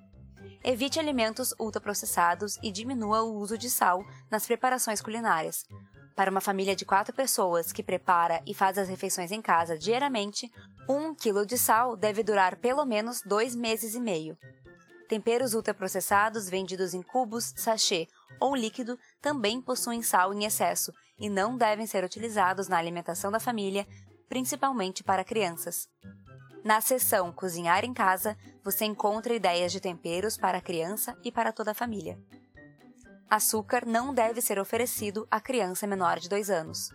Evite 0.62 1.00
alimentos 1.00 1.52
ultraprocessados 1.59 2.57
e 2.62 2.71
diminua 2.71 3.23
o 3.23 3.35
uso 3.35 3.59
de 3.59 3.69
sal 3.69 4.05
nas 4.31 4.47
preparações 4.47 5.02
culinárias. 5.02 5.64
Para 6.14 6.31
uma 6.31 6.40
família 6.40 6.76
de 6.76 6.85
quatro 6.85 7.14
pessoas 7.14 7.73
que 7.73 7.83
prepara 7.83 8.42
e 8.47 8.52
faz 8.52 8.76
as 8.76 8.88
refeições 8.88 9.33
em 9.33 9.40
casa 9.40 9.78
diariamente, 9.78 10.50
um 10.88 11.14
quilo 11.14 11.47
de 11.47 11.57
sal 11.57 11.97
deve 11.97 12.23
durar 12.23 12.57
pelo 12.57 12.85
menos 12.85 13.23
dois 13.25 13.54
meses 13.54 13.95
e 13.95 14.00
meio. 14.00 14.37
Temperos 15.09 15.54
ultraprocessados 15.54 16.49
vendidos 16.49 16.95
em 16.95 17.02
cubos, 17.02 17.52
sachê 17.57 18.09
ou 18.40 18.57
líquido 18.57 18.99
também 19.21 19.61
possuem 19.61 20.02
sal 20.02 20.33
em 20.33 20.45
excesso 20.45 20.92
e 21.19 21.28
não 21.28 21.57
devem 21.57 21.87
ser 21.87 22.04
utilizados 22.04 22.69
na 22.69 22.78
alimentação 22.78 23.31
da 23.31 23.40
família, 23.40 23.87
principalmente 24.28 25.04
para 25.04 25.25
crianças. 25.25 25.88
Na 26.64 26.81
seção 26.81 27.33
Cozinhar 27.33 27.85
em 27.85 27.92
Casa, 27.92 28.37
você 28.62 28.85
encontra 28.85 29.35
ideias 29.35 29.73
de 29.73 29.81
temperos 29.81 30.37
para 30.37 30.59
a 30.59 30.62
criança 30.62 31.16
e 31.25 31.33
para 31.33 31.52
toda 31.52 31.73
a 31.73 31.75
família. 31.75 32.19
Açúcar 33.33 33.87
não 33.87 34.12
deve 34.12 34.43
ser 34.43 34.59
oferecido 34.59 35.27
à 35.31 35.41
criança 35.41 35.87
menor 35.87 36.19
de 36.19 36.29
2 36.29 36.51
anos. 36.51 36.91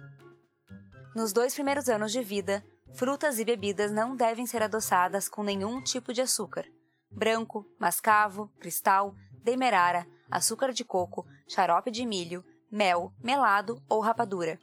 Nos 1.16 1.34
dois 1.34 1.56
primeiros 1.56 1.90
anos 1.90 2.12
de 2.12 2.22
vida, 2.22 2.64
frutas 2.94 3.40
e 3.40 3.44
bebidas 3.44 3.92
não 3.92 4.16
devem 4.16 4.46
ser 4.46 4.62
adoçadas 4.62 5.28
com 5.28 5.42
nenhum 5.42 5.82
tipo 5.82 6.14
de 6.14 6.22
açúcar. 6.22 6.64
Branco, 7.10 7.66
mascavo, 7.80 8.52
cristal, 8.60 9.16
demerara, 9.44 10.06
açúcar 10.30 10.74
de 10.74 10.86
coco, 10.86 11.26
xarope 11.50 11.90
de 11.90 12.06
milho, 12.06 12.46
mel, 12.72 13.12
melado 13.18 13.82
ou 13.90 14.00
rapadura. 14.00 14.60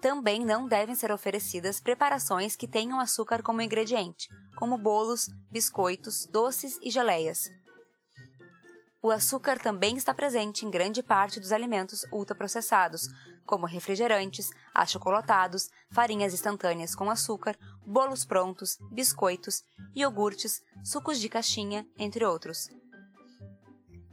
Também 0.00 0.46
não 0.46 0.66
devem 0.66 0.94
ser 0.94 1.12
oferecidas 1.12 1.78
preparações 1.78 2.56
que 2.56 2.66
tenham 2.66 2.98
açúcar 2.98 3.42
como 3.42 3.60
ingrediente, 3.60 4.28
como 4.56 4.78
bolos, 4.78 5.28
biscoitos, 5.50 6.24
doces 6.24 6.78
e 6.80 6.90
geleias. 6.90 7.50
O 9.02 9.10
açúcar 9.10 9.58
também 9.58 9.96
está 9.96 10.12
presente 10.14 10.64
em 10.64 10.70
grande 10.70 11.02
parte 11.02 11.38
dos 11.38 11.52
alimentos 11.52 12.04
ultraprocessados, 12.10 13.08
como 13.44 13.66
refrigerantes, 13.66 14.50
achocolatados, 14.74 15.68
farinhas 15.92 16.34
instantâneas 16.34 16.94
com 16.94 17.10
açúcar, 17.10 17.56
bolos 17.86 18.24
prontos, 18.24 18.78
biscoitos, 18.90 19.62
iogurtes, 19.94 20.62
sucos 20.82 21.20
de 21.20 21.28
caixinha, 21.28 21.86
entre 21.98 22.24
outros. 22.24 22.68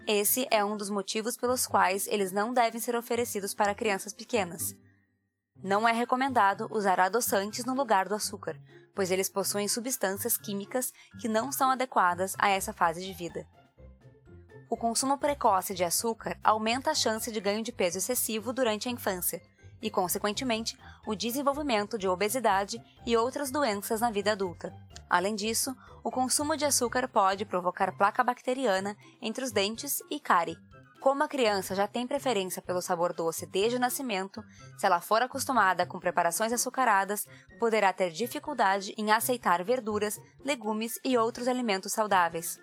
Esse 0.05 0.45
é 0.51 0.63
um 0.63 0.75
dos 0.75 0.89
motivos 0.89 1.37
pelos 1.37 1.65
quais 1.65 2.05
eles 2.07 2.31
não 2.31 2.53
devem 2.53 2.79
ser 2.79 2.95
oferecidos 2.95 3.53
para 3.53 3.73
crianças 3.73 4.13
pequenas. 4.13 4.75
Não 5.63 5.87
é 5.87 5.93
recomendado 5.93 6.67
usar 6.69 6.99
adoçantes 6.99 7.63
no 7.63 7.73
lugar 7.73 8.09
do 8.09 8.15
açúcar, 8.15 8.59
pois 8.93 9.11
eles 9.11 9.29
possuem 9.29 9.67
substâncias 9.67 10.37
químicas 10.37 10.91
que 11.21 11.29
não 11.29 11.53
são 11.53 11.71
adequadas 11.71 12.35
a 12.37 12.49
essa 12.49 12.73
fase 12.73 13.03
de 13.03 13.13
vida 13.13 13.47
o 14.73 14.75
consumo 14.75 15.19
precoce 15.19 15.75
de 15.75 15.83
açúcar 15.83 16.35
aumenta 16.43 16.89
a 16.89 16.95
chance 16.95 17.31
de 17.31 17.39
ganho 17.39 17.61
de 17.61 17.71
peso 17.71 17.99
excessivo 17.99 18.51
durante 18.51 18.89
a 18.89 18.91
infância 18.91 19.39
e, 19.79 19.87
consequentemente, 19.87 20.75
o 21.05 21.13
desenvolvimento 21.13 21.95
de 21.95 22.07
obesidade 22.07 22.81
e 23.05 23.15
outras 23.15 23.51
doenças 23.51 24.01
na 24.01 24.09
vida 24.09 24.31
adulta. 24.31 24.73
Além 25.07 25.35
disso, 25.35 25.77
o 26.03 26.09
consumo 26.09 26.57
de 26.57 26.65
açúcar 26.65 27.07
pode 27.07 27.45
provocar 27.45 27.95
placa 27.95 28.23
bacteriana 28.23 28.97
entre 29.21 29.43
os 29.43 29.51
dentes 29.51 30.01
e 30.09 30.19
cárie. 30.19 30.57
Como 30.99 31.21
a 31.21 31.27
criança 31.27 31.75
já 31.75 31.87
tem 31.87 32.07
preferência 32.07 32.59
pelo 32.59 32.81
sabor 32.81 33.13
doce 33.13 33.45
desde 33.45 33.77
o 33.77 33.79
nascimento, 33.79 34.43
se 34.75 34.87
ela 34.87 34.99
for 34.99 35.21
acostumada 35.21 35.85
com 35.85 35.99
preparações 35.99 36.51
açucaradas, 36.51 37.27
poderá 37.59 37.93
ter 37.93 38.09
dificuldade 38.09 38.91
em 38.97 39.11
aceitar 39.11 39.63
verduras, 39.63 40.19
legumes 40.43 40.99
e 41.03 41.15
outros 41.15 41.47
alimentos 41.47 41.93
saudáveis 41.93 42.57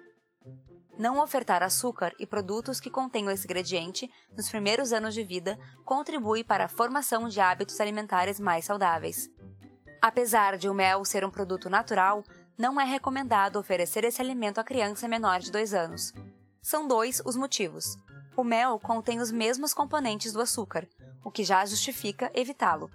não 1.00 1.18
ofertar 1.18 1.62
açúcar 1.62 2.14
e 2.18 2.26
produtos 2.26 2.78
que 2.78 2.90
contenham 2.90 3.30
esse 3.30 3.46
ingrediente 3.46 4.08
nos 4.36 4.50
primeiros 4.50 4.92
anos 4.92 5.14
de 5.14 5.24
vida 5.24 5.58
contribui 5.82 6.44
para 6.44 6.66
a 6.66 6.68
formação 6.68 7.26
de 7.26 7.40
hábitos 7.40 7.80
alimentares 7.80 8.38
mais 8.38 8.66
saudáveis. 8.66 9.30
Apesar 10.02 10.58
de 10.58 10.68
o 10.68 10.74
mel 10.74 11.02
ser 11.06 11.24
um 11.24 11.30
produto 11.30 11.70
natural, 11.70 12.22
não 12.56 12.78
é 12.78 12.84
recomendado 12.84 13.58
oferecer 13.58 14.04
esse 14.04 14.20
alimento 14.20 14.58
à 14.58 14.64
criança 14.64 15.08
menor 15.08 15.40
de 15.40 15.50
2 15.50 15.72
anos. 15.72 16.12
São 16.60 16.86
dois 16.86 17.22
os 17.24 17.34
motivos. 17.34 17.96
O 18.36 18.44
mel 18.44 18.78
contém 18.78 19.20
os 19.20 19.32
mesmos 19.32 19.72
componentes 19.72 20.34
do 20.34 20.40
açúcar, 20.42 20.86
o 21.24 21.30
que 21.30 21.42
já 21.42 21.64
justifica 21.64 22.30
evitá-lo. 22.34 22.90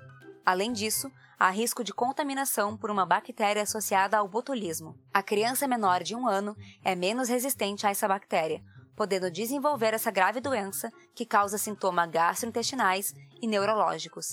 Além 0.46 0.72
disso, 0.72 1.12
há 1.40 1.50
risco 1.50 1.84
de 1.84 1.94
contaminação 1.94 2.78
por 2.78 2.90
uma 2.90 3.06
bactéria 3.06 3.64
associada 3.64 4.18
ao 4.18 4.28
botulismo. 4.28 4.98
A 5.14 5.22
criança 5.22 5.68
menor 5.68 6.04
de 6.04 6.16
um 6.16 6.28
ano 6.28 6.56
é 6.84 6.96
menos 6.96 7.30
resistente 7.30 7.86
a 7.86 7.90
essa 7.90 8.08
bactéria, 8.08 8.64
podendo 8.96 9.30
desenvolver 9.30 9.94
essa 9.94 10.12
grave 10.12 10.40
doença 10.40 10.92
que 11.14 11.26
causa 11.26 11.58
sintomas 11.58 12.10
gastrointestinais 12.10 13.14
e 13.42 13.48
neurológicos. 13.48 14.28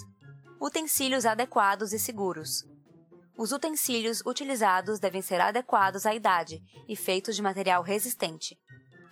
Utensílios 0.60 1.26
adequados 1.26 1.92
e 1.92 1.98
seguros. 1.98 2.64
Os 3.36 3.50
utensílios 3.50 4.20
utilizados 4.24 5.00
devem 5.00 5.22
ser 5.22 5.40
adequados 5.40 6.06
à 6.06 6.14
idade 6.14 6.62
e 6.88 6.94
feitos 6.94 7.34
de 7.34 7.42
material 7.42 7.82
resistente. 7.82 8.56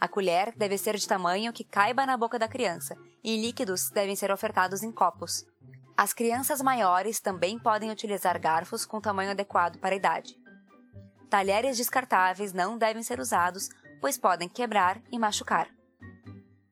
A 0.00 0.06
colher 0.08 0.54
deve 0.56 0.78
ser 0.78 0.96
de 0.96 1.06
tamanho 1.06 1.52
que 1.52 1.64
caiba 1.64 2.06
na 2.06 2.16
boca 2.16 2.38
da 2.38 2.48
criança, 2.48 2.96
e 3.22 3.36
líquidos 3.36 3.90
devem 3.90 4.16
ser 4.16 4.30
ofertados 4.30 4.82
em 4.82 4.90
copos. 4.90 5.44
As 6.00 6.14
crianças 6.14 6.62
maiores 6.62 7.20
também 7.20 7.58
podem 7.58 7.90
utilizar 7.90 8.40
garfos 8.40 8.86
com 8.86 9.02
tamanho 9.02 9.32
adequado 9.32 9.78
para 9.78 9.94
a 9.94 9.98
idade. 9.98 10.34
Talheres 11.28 11.76
descartáveis 11.76 12.54
não 12.54 12.78
devem 12.78 13.02
ser 13.02 13.20
usados, 13.20 13.68
pois 14.00 14.16
podem 14.16 14.48
quebrar 14.48 14.98
e 15.12 15.18
machucar. 15.18 15.68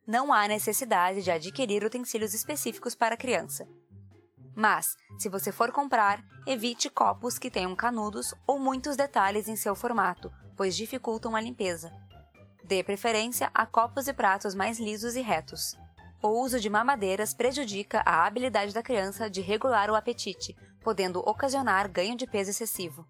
Não 0.06 0.32
há 0.32 0.49
necessidade 0.49 1.23
de 1.23 1.30
adquirir 1.30 1.85
utensílios 1.85 2.32
específicos 2.32 2.94
para 2.94 3.16
a 3.16 3.18
criança. 3.18 3.68
Mas, 4.56 4.97
se 5.18 5.28
você 5.28 5.52
for 5.52 5.73
comprar, 5.73 6.25
evite 6.47 6.88
copos 6.88 7.38
que 7.38 7.50
tenham 7.50 7.76
canudos 7.76 8.32
ou 8.47 8.58
muitos 8.58 8.97
detalhes 8.97 9.47
em 9.47 9.56
seu 9.56 9.75
formato, 9.75 10.32
pois 10.56 10.75
dificultam 10.75 11.37
a 11.37 11.40
limpeza. 11.42 11.92
Dê 12.64 12.82
preferência 12.82 13.50
a 13.52 13.66
copos 13.66 14.08
e 14.08 14.14
pratos 14.14 14.54
mais 14.54 14.80
lisos 14.80 15.16
e 15.16 15.20
retos. 15.20 15.76
O 16.20 16.28
uso 16.28 16.58
de 16.58 16.68
mamadeiras 16.68 17.32
prejudica 17.32 18.02
a 18.04 18.26
habilidade 18.26 18.75
da 18.75 18.82
criança 18.82 19.30
de 19.30 19.40
regular 19.40 19.88
o 19.88 19.94
apetite, 19.94 20.56
podendo 20.80 21.20
ocasionar 21.20 21.88
ganho 21.88 22.16
de 22.16 22.26
peso 22.26 22.50
excessivo. 22.50 23.06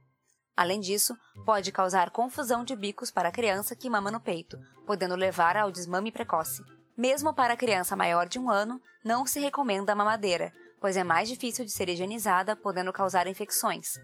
Além 0.55 0.79
disso, 0.79 1.17
pode 1.47 1.73
causar 1.73 2.11
confusão 2.11 2.65
de 2.65 2.77
bicos 2.77 3.11
para 3.11 3.31
a 3.31 3.33
criança 3.33 3.75
que 3.75 3.89
mama 3.89 4.11
no 4.11 4.21
peito, 4.21 4.59
podendo 4.87 5.15
levar 5.15 5.57
ao 5.57 5.71
desmame 5.71 6.13
precoce. 6.13 6.63
Mesmo 6.97 7.33
para 7.33 7.55
a 7.55 7.57
criança 7.57 7.97
maior 7.97 8.29
de 8.29 8.39
um 8.39 8.51
ano, 8.51 8.79
não 9.03 9.25
se 9.25 9.41
recomenda 9.41 9.93
a 9.93 9.97
mamadeira, 9.97 10.53
pois 10.79 10.97
é 10.97 11.05
mais 11.05 11.29
difícil 11.29 11.65
de 11.65 11.71
ser 11.71 11.89
higienizada, 11.89 12.57
podendo 12.57 12.93
causar 12.93 13.27
infecções. 13.27 13.95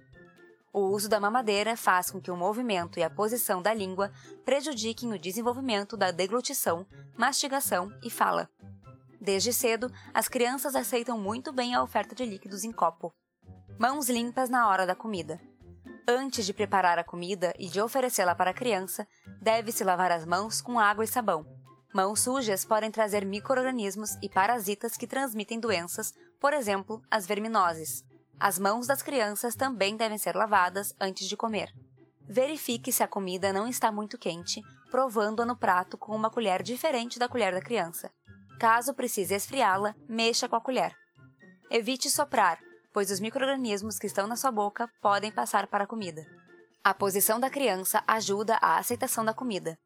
O 0.73 0.89
uso 0.89 1.09
da 1.09 1.21
mamadeira 1.21 1.77
faz 1.77 2.11
com 2.11 2.21
que 2.21 2.31
o 2.31 2.37
movimento 2.37 2.99
e 2.99 3.03
a 3.03 3.11
posição 3.11 3.61
da 3.61 3.75
língua 3.75 4.11
prejudiquem 4.45 5.13
o 5.13 5.19
desenvolvimento 5.19 5.97
da 5.97 6.11
deglutição, 6.11 6.87
mastigação 7.17 7.93
e 8.03 8.09
fala. 8.11 8.49
Desde 9.25 9.55
cedo, 9.55 9.91
as 10.13 10.29
crianças 10.29 10.77
aceitam 10.77 11.19
muito 11.19 11.51
bem 11.51 11.75
a 11.75 11.83
oferta 11.83 12.15
de 12.15 12.27
líquidos 12.27 12.63
em 12.63 12.71
copo. 12.71 13.11
Mãos 13.79 14.11
limpas 14.11 14.51
na 14.51 14.69
hora 14.69 14.85
da 14.85 14.95
comida. 14.95 15.41
Antes 16.07 16.45
de 16.45 16.53
preparar 16.53 16.99
a 16.99 17.05
comida 17.05 17.55
e 17.59 17.71
de 17.71 17.81
oferecê-la 17.81 18.35
para 18.35 18.51
a 18.51 18.55
criança, 18.55 19.09
deve-se 19.41 19.83
lavar 19.83 20.13
as 20.13 20.27
mãos 20.27 20.61
com 20.61 20.79
água 20.79 21.05
e 21.05 21.09
sabão. 21.09 21.47
Mãos 21.95 22.21
sujas 22.21 22.67
podem 22.67 22.91
trazer 22.91 23.25
micro-organismos 23.25 24.11
e 24.21 24.29
parasitas 24.29 24.95
que 24.95 25.07
transmitem 25.07 25.59
doenças, 25.59 26.13
por 26.39 26.53
exemplo, 26.53 27.01
as 27.11 27.27
verminoses. 27.27 28.05
As 28.39 28.59
mãos 28.59 28.87
das 28.87 29.01
crianças 29.01 29.55
também 29.55 29.97
devem 29.97 30.19
ser 30.19 30.37
lavadas 30.37 30.95
antes 31.01 31.27
de 31.27 31.37
comer. 31.37 31.73
Verifique 32.29 32.93
se 32.93 33.03
a 33.03 33.09
comida 33.09 33.55
não 33.55 33.67
está 33.67 33.91
muito 33.91 34.19
quente, 34.19 34.61
provando-a 34.91 35.47
no 35.47 35.57
prato 35.57 35.97
com 35.97 36.15
uma 36.15 36.29
colher 36.29 36.63
diferente 36.63 37.19
da 37.19 37.27
colher 37.27 37.55
da 37.55 37.63
criança. 37.63 38.11
Caso 38.65 38.95
precise 38.95 39.35
esfriá-la, 39.35 39.95
mexa 40.09 40.49
com 40.49 40.57
a 40.57 40.61
colher. 40.61 40.97
Evite 41.71 42.09
soprar, 42.09 42.59
pois 42.95 43.11
os 43.11 43.21
microrganismos 43.21 43.99
que 43.99 44.07
estão 44.07 44.27
na 44.27 44.37
sua 44.37 44.51
boca 44.51 44.89
podem 45.03 45.31
passar 45.31 45.67
para 45.67 45.85
a 45.85 45.87
comida. 45.87 46.25
A 46.83 46.95
posição 46.95 47.39
da 47.39 47.51
criança 47.51 48.03
ajuda 48.07 48.57
a 48.63 48.79
aceitação 48.79 49.23
da 49.23 49.35
comida. 49.35 49.79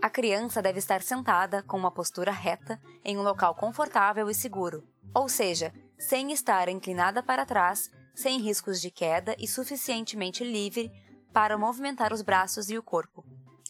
A 0.00 0.08
criança 0.08 0.62
deve 0.62 0.78
estar 0.78 1.02
sentada 1.02 1.64
com 1.64 1.76
uma 1.76 1.90
postura 1.90 2.30
reta 2.30 2.80
em 3.04 3.18
um 3.18 3.22
local 3.22 3.56
confortável 3.56 4.30
e 4.30 4.34
seguro, 4.36 4.84
ou 5.12 5.28
seja, 5.28 5.72
sem 5.98 6.30
estar 6.30 6.68
inclinada 6.68 7.24
para 7.24 7.44
trás, 7.44 7.90
sem 8.14 8.38
riscos 8.38 8.80
de 8.80 8.92
queda 8.92 9.34
e 9.36 9.48
suficientemente 9.48 10.44
livre 10.44 10.92
para 11.32 11.58
movimentar 11.58 12.12
os 12.12 12.22
braços 12.22 12.70
e 12.70 12.78
o 12.78 12.84
corpo. 12.84 13.24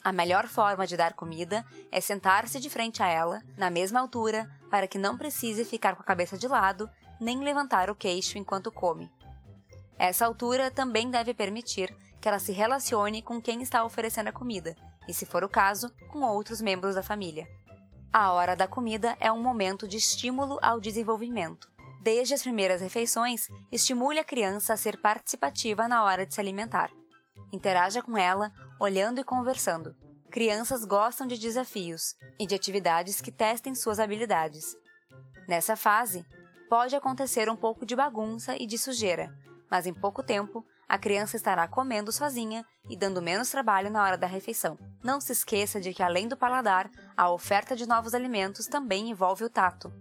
A 0.05 0.11
melhor 0.13 0.49
forma 0.49 0.87
de 0.87 0.97
dar 0.97 1.13
comida 1.13 1.65
é 1.91 2.01
sentar-se 2.01 2.59
de 2.59 2.69
frente 2.69 3.03
a 3.03 3.07
ela, 3.07 3.41
na 3.57 3.71
mesma 3.71 4.01
altura, 4.01 4.51
para 4.69 4.89
que 4.89 4.99
não 4.99 5.17
precise 5.17 5.65
ficar 5.65 5.95
com 5.95 6.03
a 6.03 6.07
cabeça 6.07 6.37
de 6.37 6.49
lado 6.49 6.91
nem 7.21 7.39
levantar 7.39 7.89
o 7.89 7.95
queixo 7.95 8.37
enquanto 8.37 8.73
come. 8.73 9.09
Essa 9.97 10.27
altura 10.27 10.71
também 10.73 11.09
deve 11.09 11.33
permitir 11.33 11.95
que 12.21 12.29
ela 12.29 12.41
se 12.41 12.51
relacione 12.51 13.23
com 13.23 13.41
quem 13.41 13.63
está 13.63 13.85
oferecendo 13.85 14.29
a 14.29 14.33
comida, 14.33 14.75
e, 15.07 15.15
se 15.15 15.25
for 15.25 15.45
o 15.45 15.49
caso, 15.49 15.93
com 16.11 16.23
outros 16.23 16.61
membros 16.61 16.97
da 16.97 17.03
família. 17.03 17.47
A 18.13 18.33
hora 18.33 18.57
da 18.57 18.67
comida 18.67 19.17
é 19.21 19.31
um 19.31 19.41
momento 19.41 19.87
de 19.87 19.97
estímulo 19.97 20.59
ao 20.61 20.81
desenvolvimento. 20.81 21.71
Desde 22.01 22.35
as 22.35 22.43
primeiras 22.43 22.81
refeições, 22.81 23.47
estimule 23.71 24.19
a 24.19 24.25
criança 24.25 24.73
a 24.73 24.77
ser 24.77 25.01
participativa 25.01 25.87
na 25.87 26.03
hora 26.03 26.27
de 26.27 26.35
se 26.35 26.41
alimentar. 26.41 26.91
Interaja 27.53 28.01
com 28.01 28.17
ela, 28.17 28.51
olhando 28.81 29.21
e 29.21 29.25
conversando. 29.25 29.95
Crianças 30.31 30.87
gostam 30.87 31.27
de 31.27 31.37
desafios 31.37 32.17
e 32.39 32.47
de 32.47 32.55
atividades 32.55 33.21
que 33.21 33.31
testem 33.31 33.75
suas 33.75 34.01
habilidades. 34.01 34.75
Nessa 35.47 35.77
fase, 35.77 36.25
pode 36.71 36.97
acontecer 36.97 37.51
um 37.51 37.57
pouco 37.57 37.85
de 37.85 37.95
bagunça 37.95 38.57
e 38.57 38.67
de 38.67 38.79
sujeira, 38.79 39.31
mas 39.71 39.87
em 39.87 39.93
pouco 39.93 40.23
tempo 40.23 40.65
a 40.89 40.99
criança 40.99 41.37
estará 41.37 41.69
comendo 41.69 42.11
sozinha 42.11 42.65
e 42.89 42.97
dando 42.97 43.21
menos 43.21 43.51
trabalho 43.51 43.91
na 43.91 44.03
hora 44.03 44.17
da 44.17 44.27
refeição. 44.27 44.79
Não 45.03 45.21
se 45.21 45.33
esqueça 45.33 45.81
de 45.81 45.93
que, 45.93 46.03
além 46.03 46.29
do 46.29 46.37
paladar, 46.37 46.91
a 47.15 47.31
oferta 47.31 47.77
de 47.77 47.87
novos 47.87 48.15
alimentos 48.15 48.67
também 48.67 49.11
envolve 49.11 49.45
o 49.45 49.51
tato. 49.51 49.93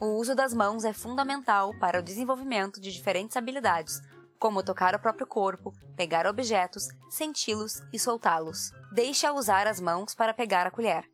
O 0.00 0.16
uso 0.18 0.34
das 0.34 0.54
mãos 0.54 0.84
é 0.84 0.92
fundamental 0.92 1.72
para 1.78 1.98
o 1.98 2.02
desenvolvimento 2.02 2.80
de 2.80 2.92
diferentes 2.92 3.36
habilidades, 3.36 4.00
como 4.40 4.62
tocar 4.62 4.94
o 4.94 4.98
próprio 4.98 5.26
corpo, 5.26 5.70
pegar 5.94 6.26
objetos, 6.26 6.88
senti-los 7.10 7.82
e 7.92 7.98
soltá-los. 7.98 8.72
Deixe-a 8.90 9.34
usar 9.34 9.66
as 9.66 9.78
mãos 9.78 10.14
para 10.14 10.32
pegar 10.32 10.66
a 10.66 10.70
colher. 10.70 11.04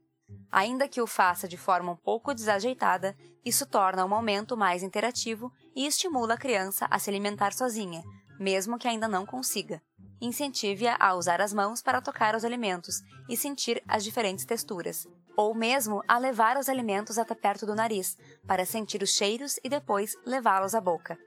Ainda 0.50 0.88
que 0.88 1.00
o 1.00 1.06
faça 1.08 1.48
de 1.48 1.56
forma 1.56 1.92
um 1.92 1.96
pouco 1.96 2.32
desajeitada, 2.32 3.16
isso 3.44 3.66
torna 3.66 4.04
o 4.04 4.08
momento 4.08 4.56
mais 4.56 4.82
interativo 4.82 5.52
e 5.74 5.86
estimula 5.86 6.34
a 6.34 6.38
criança 6.38 6.86
a 6.88 7.00
se 7.00 7.10
alimentar 7.10 7.52
sozinha, 7.52 8.02
mesmo 8.38 8.78
que 8.78 8.86
ainda 8.86 9.08
não 9.08 9.26
consiga. 9.26 9.82
Incentive-a 10.20 10.96
a 10.98 11.14
usar 11.14 11.40
as 11.40 11.52
mãos 11.52 11.82
para 11.82 12.00
tocar 12.00 12.36
os 12.36 12.44
alimentos 12.44 13.02
e 13.28 13.36
sentir 13.36 13.82
as 13.88 14.04
diferentes 14.04 14.44
texturas, 14.44 15.04
ou 15.36 15.52
mesmo 15.52 16.00
a 16.06 16.16
levar 16.16 16.56
os 16.56 16.68
alimentos 16.68 17.18
até 17.18 17.34
perto 17.34 17.66
do 17.66 17.74
nariz, 17.74 18.16
para 18.46 18.64
sentir 18.64 19.02
os 19.02 19.10
cheiros 19.10 19.58
e 19.64 19.68
depois 19.68 20.14
levá-los 20.24 20.74
à 20.76 20.80
boca. 20.80 21.18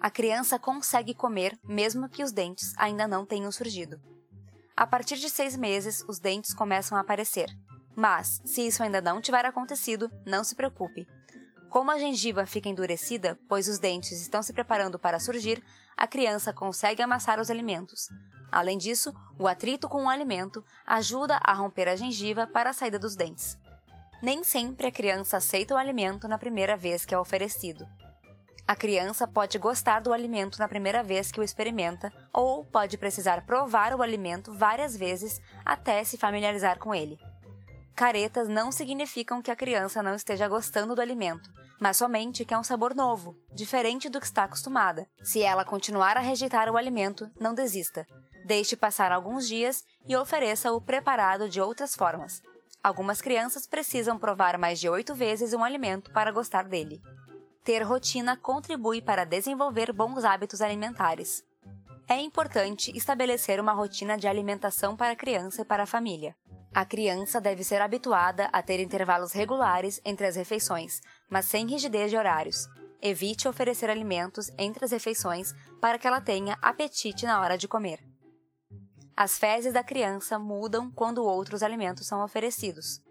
A 0.00 0.10
criança 0.10 0.58
consegue 0.58 1.14
comer 1.14 1.58
mesmo 1.64 2.08
que 2.08 2.22
os 2.22 2.32
dentes 2.32 2.72
ainda 2.76 3.06
não 3.08 3.26
tenham 3.26 3.50
surgido. 3.50 4.00
A 4.76 4.86
partir 4.86 5.16
de 5.16 5.28
seis 5.28 5.56
meses, 5.56 6.04
os 6.08 6.18
dentes 6.18 6.54
começam 6.54 6.96
a 6.96 7.00
aparecer. 7.00 7.48
Mas, 7.96 8.40
se 8.44 8.64
isso 8.66 8.82
ainda 8.82 9.00
não 9.00 9.20
tiver 9.20 9.44
acontecido, 9.44 10.08
não 10.24 10.44
se 10.44 10.54
preocupe. 10.54 11.06
Como 11.68 11.90
a 11.90 11.98
gengiva 11.98 12.46
fica 12.46 12.68
endurecida, 12.68 13.38
pois 13.48 13.68
os 13.68 13.78
dentes 13.78 14.20
estão 14.22 14.42
se 14.42 14.52
preparando 14.52 14.98
para 14.98 15.18
surgir, 15.18 15.62
a 15.96 16.06
criança 16.06 16.52
consegue 16.52 17.02
amassar 17.02 17.40
os 17.40 17.50
alimentos. 17.50 18.08
Além 18.50 18.78
disso, 18.78 19.12
o 19.38 19.46
atrito 19.46 19.88
com 19.88 20.04
o 20.04 20.08
alimento 20.08 20.64
ajuda 20.86 21.38
a 21.42 21.52
romper 21.52 21.88
a 21.88 21.96
gengiva 21.96 22.46
para 22.46 22.70
a 22.70 22.72
saída 22.72 22.98
dos 22.98 23.16
dentes. 23.16 23.58
Nem 24.22 24.42
sempre 24.42 24.86
a 24.86 24.92
criança 24.92 25.36
aceita 25.36 25.74
o 25.74 25.76
alimento 25.76 26.26
na 26.26 26.38
primeira 26.38 26.76
vez 26.76 27.04
que 27.04 27.14
é 27.14 27.18
oferecido. 27.18 27.86
A 28.68 28.76
criança 28.76 29.26
pode 29.26 29.58
gostar 29.58 30.00
do 30.00 30.12
alimento 30.12 30.58
na 30.58 30.68
primeira 30.68 31.02
vez 31.02 31.32
que 31.32 31.40
o 31.40 31.42
experimenta, 31.42 32.12
ou 32.30 32.66
pode 32.66 32.98
precisar 32.98 33.46
provar 33.46 33.94
o 33.94 34.02
alimento 34.02 34.52
várias 34.52 34.94
vezes 34.94 35.40
até 35.64 36.04
se 36.04 36.18
familiarizar 36.18 36.78
com 36.78 36.94
ele. 36.94 37.18
Caretas 37.96 38.46
não 38.46 38.70
significam 38.70 39.40
que 39.40 39.50
a 39.50 39.56
criança 39.56 40.02
não 40.02 40.14
esteja 40.14 40.46
gostando 40.46 40.94
do 40.94 41.00
alimento, 41.00 41.50
mas 41.80 41.96
somente 41.96 42.44
que 42.44 42.52
é 42.52 42.58
um 42.58 42.62
sabor 42.62 42.94
novo, 42.94 43.34
diferente 43.54 44.10
do 44.10 44.20
que 44.20 44.26
está 44.26 44.44
acostumada. 44.44 45.08
Se 45.22 45.40
ela 45.40 45.64
continuar 45.64 46.18
a 46.18 46.20
rejeitar 46.20 46.68
o 46.68 46.76
alimento, 46.76 47.30
não 47.40 47.54
desista. 47.54 48.06
Deixe 48.44 48.76
passar 48.76 49.12
alguns 49.12 49.48
dias 49.48 49.82
e 50.06 50.14
ofereça-o 50.14 50.78
preparado 50.78 51.48
de 51.48 51.58
outras 51.58 51.96
formas. 51.96 52.42
Algumas 52.84 53.22
crianças 53.22 53.66
precisam 53.66 54.18
provar 54.18 54.58
mais 54.58 54.78
de 54.78 54.90
oito 54.90 55.14
vezes 55.14 55.54
um 55.54 55.64
alimento 55.64 56.12
para 56.12 56.30
gostar 56.30 56.64
dele. 56.64 57.00
Ter 57.68 57.82
rotina 57.82 58.34
contribui 58.34 59.02
para 59.02 59.26
desenvolver 59.26 59.92
bons 59.92 60.24
hábitos 60.24 60.62
alimentares. 60.62 61.44
É 62.08 62.18
importante 62.18 62.90
estabelecer 62.96 63.60
uma 63.60 63.74
rotina 63.74 64.16
de 64.16 64.26
alimentação 64.26 64.96
para 64.96 65.12
a 65.12 65.16
criança 65.16 65.60
e 65.60 65.64
para 65.66 65.82
a 65.82 65.86
família. 65.86 66.34
A 66.74 66.86
criança 66.86 67.38
deve 67.38 67.62
ser 67.62 67.82
habituada 67.82 68.46
a 68.54 68.62
ter 68.62 68.80
intervalos 68.80 69.32
regulares 69.32 70.00
entre 70.02 70.26
as 70.26 70.34
refeições, 70.34 71.02
mas 71.28 71.44
sem 71.44 71.66
rigidez 71.66 72.10
de 72.10 72.16
horários. 72.16 72.66
Evite 73.02 73.46
oferecer 73.46 73.90
alimentos 73.90 74.50
entre 74.56 74.86
as 74.86 74.90
refeições 74.90 75.52
para 75.78 75.98
que 75.98 76.06
ela 76.06 76.22
tenha 76.22 76.56
apetite 76.62 77.26
na 77.26 77.38
hora 77.38 77.58
de 77.58 77.68
comer. 77.68 78.02
As 79.14 79.38
fezes 79.38 79.74
da 79.74 79.84
criança 79.84 80.38
mudam 80.38 80.90
quando 80.90 81.22
outros 81.22 81.62
alimentos 81.62 82.06
são 82.06 82.24
oferecidos. 82.24 83.02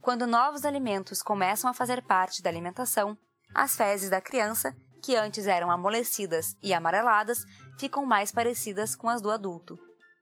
Quando 0.00 0.28
novos 0.28 0.64
alimentos 0.64 1.24
começam 1.24 1.68
a 1.68 1.74
fazer 1.74 2.02
parte 2.02 2.40
da 2.40 2.48
alimentação, 2.48 3.18
as 3.54 3.76
fezes 3.76 4.10
da 4.10 4.20
criança, 4.20 4.74
que 5.02 5.14
antes 5.14 5.46
eram 5.46 5.70
amolecidas 5.70 6.56
e 6.62 6.74
amareladas, 6.74 7.44
ficam 7.78 8.04
mais 8.04 8.32
parecidas 8.32 8.96
com 8.96 9.08
as 9.08 9.22
do 9.22 9.30
adulto. 9.30 9.78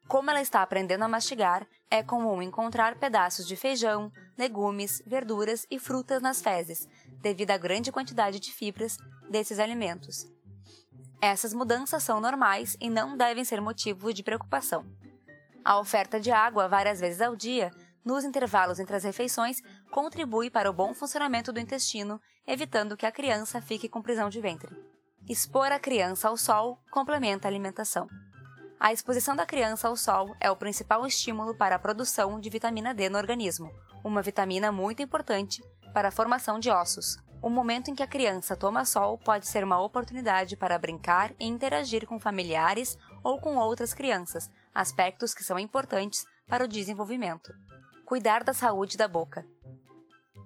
Como 0.08 0.30
ela 0.30 0.42
está 0.42 0.60
aprendendo 0.60 1.04
a 1.04 1.08
mastigar, 1.08 1.66
é 1.90 2.02
comum 2.02 2.42
encontrar 2.42 2.98
pedaços 2.98 3.46
de 3.46 3.56
feijão, 3.56 4.12
legumes, 4.36 5.02
verduras 5.06 5.66
e 5.70 5.78
frutas 5.78 6.20
nas 6.20 6.42
fezes, 6.42 6.86
devido 7.22 7.52
à 7.52 7.56
grande 7.56 7.90
quantidade 7.90 8.38
de 8.38 8.52
fibras 8.52 8.96
desses 9.30 9.58
alimentos. 9.58 10.26
Essas 11.20 11.54
mudanças 11.54 12.02
são 12.02 12.20
normais 12.20 12.76
e 12.80 12.90
não 12.90 13.16
devem 13.16 13.44
ser 13.44 13.60
motivo 13.60 14.12
de 14.12 14.24
preocupação. 14.24 14.84
A 15.64 15.78
oferta 15.78 16.18
de 16.18 16.32
água 16.32 16.68
várias 16.68 16.98
vezes 16.98 17.20
ao 17.20 17.36
dia 17.36 17.70
nos 18.04 18.24
intervalos 18.24 18.80
entre 18.80 18.96
as 18.96 19.04
refeições 19.04 19.62
contribui 19.92 20.50
para 20.50 20.68
o 20.68 20.72
bom 20.72 20.92
funcionamento 20.92 21.52
do 21.52 21.60
intestino, 21.60 22.20
evitando 22.46 22.96
que 22.96 23.06
a 23.06 23.12
criança 23.12 23.60
fique 23.60 23.88
com 23.88 24.02
prisão 24.02 24.28
de 24.28 24.40
ventre. 24.40 24.74
Expor 25.28 25.70
a 25.70 25.78
criança 25.78 26.28
ao 26.28 26.36
sol 26.36 26.78
complementa 26.90 27.46
a 27.46 27.50
alimentação. 27.50 28.08
A 28.78 28.92
exposição 28.92 29.36
da 29.36 29.46
criança 29.46 29.86
ao 29.86 29.96
sol 29.96 30.34
é 30.40 30.50
o 30.50 30.56
principal 30.56 31.06
estímulo 31.06 31.54
para 31.54 31.76
a 31.76 31.78
produção 31.78 32.40
de 32.40 32.50
vitamina 32.50 32.92
D 32.92 33.08
no 33.08 33.18
organismo, 33.18 33.70
uma 34.04 34.22
vitamina 34.22 34.72
muito 34.72 35.02
importante 35.02 35.62
para 35.94 36.08
a 36.08 36.12
formação 36.12 36.58
de 36.58 36.70
ossos. 36.70 37.16
O 37.40 37.48
momento 37.48 37.90
em 37.90 37.94
que 37.94 38.02
a 38.02 38.08
criança 38.08 38.56
toma 38.56 38.84
sol 38.84 39.18
pode 39.18 39.46
ser 39.46 39.62
uma 39.64 39.80
oportunidade 39.80 40.56
para 40.56 40.78
brincar 40.78 41.32
e 41.38 41.46
interagir 41.46 42.06
com 42.06 42.18
familiares 42.18 42.98
ou 43.22 43.40
com 43.40 43.56
outras 43.56 43.94
crianças, 43.94 44.50
aspectos 44.74 45.34
que 45.34 45.44
são 45.44 45.58
importantes 45.58 46.24
para 46.48 46.64
o 46.64 46.68
desenvolvimento 46.68 47.52
cuidar 48.12 48.44
da 48.44 48.52
saúde 48.52 48.98
da 48.98 49.08
boca. 49.08 49.42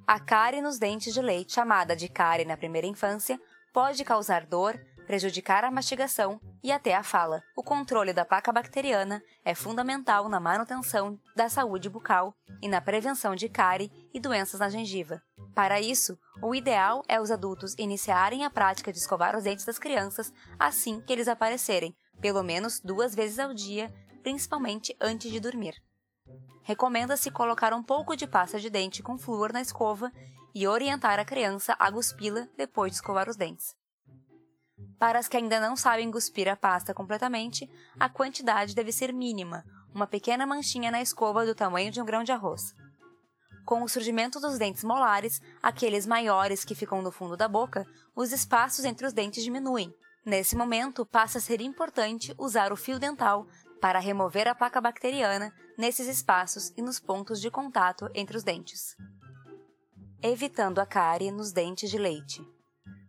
A 0.08 0.20
cárie 0.20 0.62
nos 0.62 0.78
dentes 0.78 1.12
de 1.12 1.20
leite, 1.20 1.54
chamada 1.54 1.96
de 1.96 2.08
cárie 2.08 2.44
na 2.44 2.56
primeira 2.56 2.86
infância, 2.86 3.40
pode 3.72 4.04
causar 4.04 4.46
dor, 4.46 4.78
prejudicar 5.04 5.64
a 5.64 5.70
mastigação 5.70 6.40
e 6.62 6.70
até 6.70 6.94
a 6.94 7.02
fala. 7.02 7.42
O 7.56 7.62
controle 7.62 8.12
da 8.12 8.24
placa 8.24 8.52
bacteriana 8.52 9.20
é 9.44 9.52
fundamental 9.52 10.28
na 10.28 10.38
manutenção 10.38 11.18
da 11.34 11.48
saúde 11.48 11.90
bucal 11.90 12.32
e 12.62 12.68
na 12.68 12.80
prevenção 12.80 13.34
de 13.34 13.48
cárie 13.48 13.90
e 14.14 14.20
doenças 14.20 14.60
na 14.60 14.68
gengiva. 14.68 15.20
Para 15.56 15.80
isso, 15.80 16.16
o 16.40 16.54
ideal 16.54 17.02
é 17.08 17.20
os 17.20 17.32
adultos 17.32 17.74
iniciarem 17.76 18.44
a 18.44 18.50
prática 18.50 18.92
de 18.92 18.98
escovar 18.98 19.36
os 19.36 19.42
dentes 19.42 19.64
das 19.64 19.78
crianças 19.78 20.32
assim 20.56 21.00
que 21.00 21.12
eles 21.12 21.26
aparecerem, 21.26 21.96
pelo 22.20 22.44
menos 22.44 22.78
duas 22.78 23.12
vezes 23.12 23.40
ao 23.40 23.52
dia, 23.52 23.92
principalmente 24.22 24.96
antes 25.00 25.32
de 25.32 25.40
dormir 25.40 25.74
recomenda-se 26.66 27.30
colocar 27.30 27.72
um 27.72 27.82
pouco 27.82 28.16
de 28.16 28.26
pasta 28.26 28.58
de 28.58 28.68
dente 28.68 29.00
com 29.00 29.16
flúor 29.16 29.52
na 29.52 29.62
escova 29.62 30.10
e 30.52 30.66
orientar 30.66 31.16
a 31.16 31.24
criança 31.24 31.76
a 31.78 31.88
guspi-la 31.88 32.48
depois 32.56 32.90
de 32.90 32.96
escovar 32.96 33.28
os 33.28 33.36
dentes. 33.36 33.76
Para 34.98 35.20
as 35.20 35.28
que 35.28 35.36
ainda 35.36 35.60
não 35.60 35.76
sabem 35.76 36.10
cuspir 36.10 36.48
a 36.48 36.56
pasta 36.56 36.92
completamente, 36.92 37.70
a 38.00 38.08
quantidade 38.08 38.74
deve 38.74 38.90
ser 38.90 39.12
mínima, 39.12 39.64
uma 39.94 40.08
pequena 40.08 40.44
manchinha 40.44 40.90
na 40.90 41.00
escova 41.00 41.46
do 41.46 41.54
tamanho 41.54 41.92
de 41.92 42.02
um 42.02 42.04
grão 42.04 42.24
de 42.24 42.32
arroz. 42.32 42.74
Com 43.64 43.84
o 43.84 43.88
surgimento 43.88 44.40
dos 44.40 44.58
dentes 44.58 44.82
molares, 44.82 45.40
aqueles 45.62 46.04
maiores 46.04 46.64
que 46.64 46.74
ficam 46.74 47.00
no 47.00 47.12
fundo 47.12 47.36
da 47.36 47.46
boca, 47.46 47.86
os 48.12 48.32
espaços 48.32 48.84
entre 48.84 49.06
os 49.06 49.12
dentes 49.12 49.44
diminuem. 49.44 49.94
Nesse 50.24 50.56
momento, 50.56 51.06
passa 51.06 51.38
a 51.38 51.40
ser 51.40 51.60
importante 51.60 52.34
usar 52.36 52.72
o 52.72 52.76
fio 52.76 52.98
dental 52.98 53.46
para 53.80 53.98
remover 53.98 54.48
a 54.48 54.54
placa 54.54 54.80
bacteriana 54.80 55.52
nesses 55.76 56.08
espaços 56.08 56.72
e 56.76 56.82
nos 56.82 56.98
pontos 56.98 57.40
de 57.40 57.50
contato 57.50 58.10
entre 58.14 58.36
os 58.36 58.42
dentes. 58.42 58.96
Evitando 60.22 60.80
a 60.80 60.86
cárie 60.86 61.30
nos 61.30 61.52
dentes 61.52 61.90
de 61.90 61.98
leite. 61.98 62.46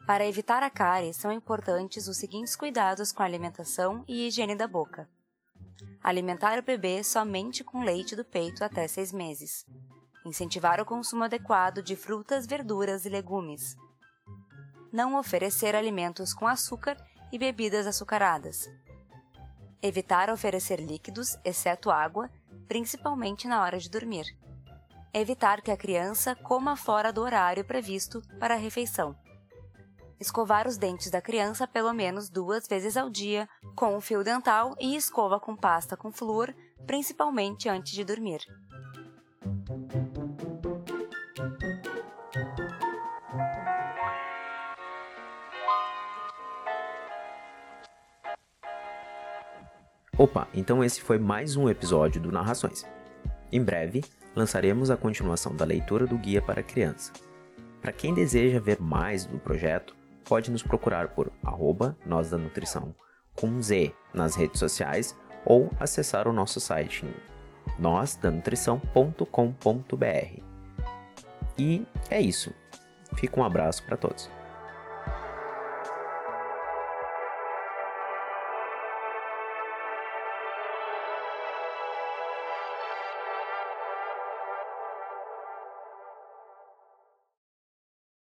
Para 0.06 0.25
evitar 0.25 0.63
a 0.63 0.69
cárie, 0.69 1.13
são 1.13 1.32
importantes 1.32 2.08
os 2.08 2.17
seguintes 2.17 2.56
cuidados 2.56 3.12
com 3.12 3.23
a 3.23 3.25
alimentação 3.25 4.03
e 4.08 4.27
higiene 4.27 4.56
da 4.56 4.67
boca. 4.67 5.10
Alimentar 6.01 6.58
o 6.60 6.63
bebê 6.63 7.03
somente 7.03 7.63
com 7.63 7.84
leite 7.84 8.15
do 8.15 8.23
peito 8.23 8.63
até 8.63 8.88
seis 8.88 9.12
meses. 9.12 9.65
Incentivar 10.25 10.80
o 10.80 10.86
consumo 10.86 11.23
adequado 11.23 11.82
de 11.82 11.95
frutas, 11.95 12.47
verduras 12.47 13.06
e 13.06 13.10
legumes. 13.10 13.75
Não 14.91 15.15
oferecer 15.15 15.75
alimentos 15.75 16.34
com 16.34 16.47
açúcar 16.47 16.97
e 17.32 17.38
bebidas 17.38 17.86
açucaradas. 17.86 18.69
Evitar 19.82 20.30
oferecer 20.32 20.80
líquidos, 20.80 21.38
exceto 21.46 21.92
água, 21.92 22.32
principalmente 22.68 23.48
na 23.48 23.62
hora 23.62 23.78
de 23.78 23.90
dormir. 23.90 24.26
Evitar 25.13 25.62
que 25.62 25.70
a 25.70 25.78
criança 25.78 26.36
coma 26.36 26.76
fora 26.76 27.13
do 27.13 27.22
horário 27.22 27.63
previsto 27.63 28.22
para 28.40 28.56
a 28.56 28.58
refeição. 28.58 29.16
Escovar 30.20 30.68
os 30.68 30.78
dentes 30.78 31.12
da 31.12 31.22
criança 31.22 31.68
pelo 31.68 31.94
menos 31.94 32.28
duas 32.28 32.68
vezes 32.68 32.98
ao 32.98 33.08
dia 33.08 33.48
com 33.76 33.96
o 33.96 34.02
fio 34.02 34.24
dental 34.24 34.76
e 34.80 34.96
escova 34.96 35.40
com 35.40 35.56
pasta 35.56 35.96
com 35.96 36.12
flúor, 36.12 36.56
principalmente 36.88 37.70
antes 37.70 37.94
de 37.94 38.04
dormir. 38.04 38.42
Opa, 50.17 50.47
então 50.51 50.84
esse 50.84 50.99
foi 50.99 51.19
mais 51.19 51.56
um 51.56 51.69
episódio 51.69 52.19
do 52.19 52.32
Narrações. 52.32 52.84
Em 53.51 53.62
breve, 53.62 54.03
lançaremos 54.36 54.89
a 54.89 54.97
continuação 54.97 55.56
da 55.56 55.63
leitura 55.63 56.08
do 56.08 56.17
Guia 56.17 56.41
para 56.41 56.63
Criança. 56.63 57.13
Para 57.80 57.91
quem 57.91 58.15
deseja 58.15 58.60
ver 58.60 58.82
mais 58.82 59.27
do 59.27 59.38
projeto, 59.38 59.95
pode 60.25 60.49
nos 60.49 60.63
procurar 60.63 61.10
por 61.10 61.32
arroba 61.43 61.95
Nós 62.03 62.32
da 62.32 62.38
Nutrição, 62.38 62.95
com 63.36 63.62
Z 63.62 63.93
nas 64.12 64.34
redes 64.34 64.60
sociais, 64.60 65.15
ou 65.45 65.69
acessar 65.80 66.27
o 66.27 66.34
nosso 66.34 66.60
site 66.60 67.06
em 67.06 67.13
nósdanutrição.com.br. 67.80 70.41
E 71.60 71.86
é 72.10 72.19
isso. 72.19 72.51
Fica 73.15 73.39
um 73.39 73.43
abraço 73.43 73.84
para 73.84 73.95
todos. 73.95 74.36